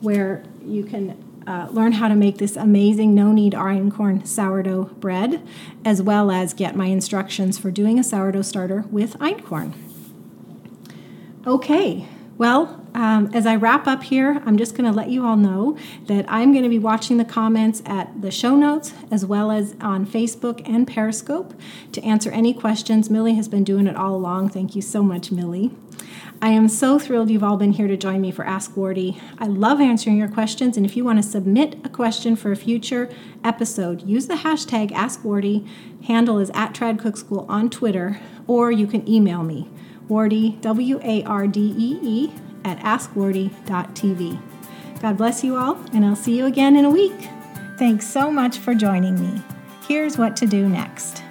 where 0.00 0.42
you 0.64 0.82
can 0.82 1.16
uh, 1.46 1.68
learn 1.70 1.92
how 1.92 2.08
to 2.08 2.14
make 2.14 2.38
this 2.38 2.56
amazing 2.56 3.14
no 3.14 3.32
knead 3.32 3.52
einkorn 3.52 4.26
sourdough 4.26 4.84
bread, 5.00 5.46
as 5.84 6.02
well 6.02 6.30
as 6.30 6.54
get 6.54 6.74
my 6.74 6.86
instructions 6.86 7.58
for 7.58 7.70
doing 7.70 7.98
a 7.98 8.04
sourdough 8.04 8.42
starter 8.42 8.84
with 8.90 9.18
einkorn. 9.18 9.72
Okay, 11.46 12.08
well, 12.38 12.86
um, 12.94 13.30
as 13.32 13.46
I 13.46 13.56
wrap 13.56 13.86
up 13.86 14.02
here, 14.02 14.42
I'm 14.44 14.58
just 14.58 14.76
going 14.76 14.90
to 14.90 14.96
let 14.96 15.08
you 15.08 15.24
all 15.24 15.36
know 15.36 15.76
that 16.06 16.24
I'm 16.28 16.52
going 16.52 16.64
to 16.64 16.68
be 16.68 16.78
watching 16.78 17.16
the 17.16 17.24
comments 17.24 17.82
at 17.86 18.20
the 18.20 18.30
show 18.30 18.56
notes 18.56 18.92
as 19.10 19.24
well 19.24 19.50
as 19.50 19.74
on 19.80 20.06
Facebook 20.06 20.62
and 20.68 20.86
Periscope 20.86 21.54
to 21.92 22.02
answer 22.02 22.30
any 22.30 22.52
questions. 22.52 23.08
Millie 23.08 23.34
has 23.34 23.48
been 23.48 23.64
doing 23.64 23.86
it 23.86 23.96
all 23.96 24.14
along. 24.14 24.50
Thank 24.50 24.76
you 24.76 24.82
so 24.82 25.02
much, 25.02 25.30
Millie. 25.30 25.70
I 26.42 26.50
am 26.50 26.68
so 26.68 26.98
thrilled 26.98 27.30
you've 27.30 27.42
all 27.42 27.56
been 27.56 27.72
here 27.72 27.86
to 27.86 27.96
join 27.96 28.20
me 28.20 28.30
for 28.30 28.44
Ask 28.44 28.74
Wardee. 28.76 29.18
I 29.38 29.46
love 29.46 29.80
answering 29.80 30.18
your 30.18 30.28
questions, 30.28 30.76
and 30.76 30.84
if 30.84 30.94
you 30.94 31.02
want 31.02 31.22
to 31.22 31.28
submit 31.28 31.76
a 31.82 31.88
question 31.88 32.36
for 32.36 32.52
a 32.52 32.56
future 32.56 33.08
episode, 33.42 34.02
use 34.02 34.26
the 34.26 34.34
hashtag 34.34 34.90
AskWardee. 34.90 35.66
Handle 36.04 36.38
is 36.38 36.50
at 36.52 36.74
Trad 36.74 36.98
Cook 36.98 37.16
School 37.16 37.46
on 37.48 37.70
Twitter, 37.70 38.20
or 38.46 38.70
you 38.70 38.86
can 38.86 39.08
email 39.08 39.42
me, 39.42 39.70
Wardee, 40.08 40.60
W 40.60 41.00
A 41.02 41.22
R 41.24 41.46
D 41.46 41.74
E 41.76 41.98
E, 42.02 42.32
at 42.64 42.78
askwardee.tv. 42.80 44.40
God 45.00 45.16
bless 45.16 45.44
you 45.44 45.56
all, 45.56 45.76
and 45.92 46.04
I'll 46.04 46.16
see 46.16 46.36
you 46.36 46.46
again 46.46 46.76
in 46.76 46.84
a 46.84 46.90
week. 46.90 47.28
Thanks 47.78 48.06
so 48.06 48.30
much 48.30 48.58
for 48.58 48.74
joining 48.74 49.20
me. 49.20 49.42
Here's 49.86 50.16
what 50.16 50.36
to 50.36 50.46
do 50.46 50.68
next. 50.68 51.22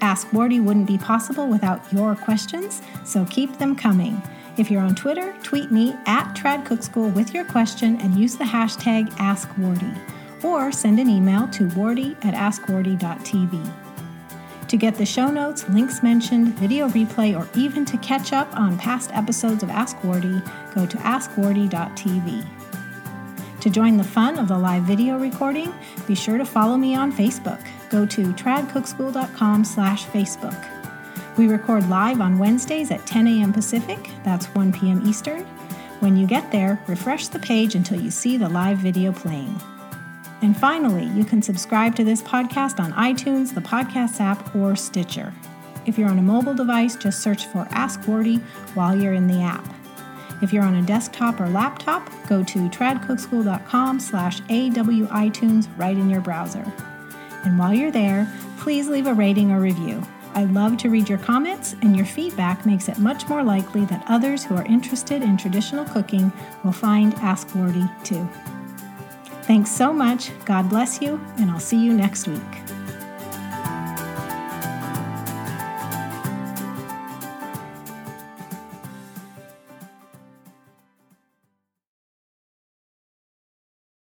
Ask 0.00 0.28
Wardee 0.32 0.60
wouldn't 0.60 0.88
be 0.88 0.98
possible 0.98 1.46
without 1.46 1.92
your 1.92 2.16
questions, 2.16 2.82
so 3.04 3.24
keep 3.26 3.58
them 3.58 3.76
coming. 3.76 4.20
If 4.58 4.70
you're 4.70 4.82
on 4.82 4.94
Twitter, 4.94 5.34
tweet 5.42 5.70
me 5.70 5.94
at 6.04 6.34
Trad 6.34 6.66
Cook 6.66 6.82
School 6.82 7.08
with 7.10 7.32
your 7.32 7.44
question 7.44 7.98
and 8.00 8.18
use 8.18 8.36
the 8.36 8.44
hashtag 8.44 9.08
AskWardee, 9.12 10.44
or 10.44 10.72
send 10.72 10.98
an 10.98 11.08
email 11.08 11.48
to 11.48 11.68
wardee 11.68 12.16
at 12.22 12.34
askwardee.tv. 12.34 13.91
To 14.72 14.78
get 14.78 14.94
the 14.94 15.04
show 15.04 15.30
notes, 15.30 15.68
links 15.68 16.02
mentioned, 16.02 16.54
video 16.54 16.88
replay, 16.88 17.38
or 17.38 17.46
even 17.54 17.84
to 17.84 17.98
catch 17.98 18.32
up 18.32 18.48
on 18.58 18.78
past 18.78 19.10
episodes 19.12 19.62
of 19.62 19.68
Ask 19.68 19.98
Wardee, 19.98 20.42
go 20.74 20.86
to 20.86 20.96
askwardee.tv. 20.96 22.46
To 23.60 23.68
join 23.68 23.98
the 23.98 24.02
fun 24.02 24.38
of 24.38 24.48
the 24.48 24.56
live 24.56 24.84
video 24.84 25.18
recording, 25.18 25.74
be 26.06 26.14
sure 26.14 26.38
to 26.38 26.46
follow 26.46 26.78
me 26.78 26.94
on 26.94 27.12
Facebook. 27.12 27.62
Go 27.90 28.06
to 28.06 28.32
tradcookschool.com 28.32 29.62
slash 29.66 30.06
Facebook. 30.06 31.36
We 31.36 31.48
record 31.48 31.90
live 31.90 32.22
on 32.22 32.38
Wednesdays 32.38 32.90
at 32.90 33.04
10 33.04 33.26
a.m. 33.26 33.52
Pacific, 33.52 34.08
that's 34.24 34.46
1 34.46 34.72
p.m. 34.72 35.06
Eastern. 35.06 35.42
When 36.00 36.16
you 36.16 36.26
get 36.26 36.50
there, 36.50 36.82
refresh 36.86 37.28
the 37.28 37.40
page 37.40 37.74
until 37.74 38.00
you 38.00 38.10
see 38.10 38.38
the 38.38 38.48
live 38.48 38.78
video 38.78 39.12
playing. 39.12 39.54
And 40.42 40.56
finally, 40.56 41.06
you 41.06 41.24
can 41.24 41.40
subscribe 41.40 41.94
to 41.96 42.04
this 42.04 42.20
podcast 42.20 42.80
on 42.80 42.92
iTunes, 42.94 43.54
the 43.54 43.60
podcast 43.60 44.20
app, 44.20 44.54
or 44.56 44.74
Stitcher. 44.74 45.32
If 45.86 45.96
you're 45.96 46.10
on 46.10 46.18
a 46.18 46.22
mobile 46.22 46.54
device, 46.54 46.96
just 46.96 47.22
search 47.22 47.46
for 47.46 47.66
Ask 47.70 48.00
Wardee 48.02 48.40
while 48.74 49.00
you're 49.00 49.14
in 49.14 49.28
the 49.28 49.40
app. 49.40 49.64
If 50.42 50.52
you're 50.52 50.64
on 50.64 50.74
a 50.74 50.82
desktop 50.82 51.40
or 51.40 51.48
laptop, 51.48 52.10
go 52.28 52.42
to 52.42 52.68
tradcookschool.com 52.68 54.00
slash 54.00 54.40
awitunes 54.42 55.68
right 55.78 55.96
in 55.96 56.10
your 56.10 56.20
browser. 56.20 56.64
And 57.44 57.56
while 57.58 57.72
you're 57.72 57.92
there, 57.92 58.28
please 58.58 58.88
leave 58.88 59.06
a 59.06 59.14
rating 59.14 59.52
or 59.52 59.60
review. 59.60 60.02
I 60.34 60.44
love 60.44 60.76
to 60.78 60.90
read 60.90 61.08
your 61.08 61.18
comments, 61.18 61.74
and 61.82 61.96
your 61.96 62.06
feedback 62.06 62.64
makes 62.66 62.88
it 62.88 62.98
much 62.98 63.28
more 63.28 63.44
likely 63.44 63.84
that 63.84 64.04
others 64.08 64.42
who 64.42 64.56
are 64.56 64.64
interested 64.64 65.22
in 65.22 65.36
traditional 65.36 65.84
cooking 65.84 66.32
will 66.64 66.72
find 66.72 67.14
Ask 67.14 67.48
Wardee 67.54 67.88
too. 68.02 68.28
Thanks 69.42 69.70
so 69.70 69.92
much. 69.92 70.30
God 70.44 70.68
bless 70.68 71.00
you, 71.02 71.20
and 71.38 71.50
I'll 71.50 71.60
see 71.60 71.82
you 71.82 71.92
next 71.92 72.28
week. 72.28 72.61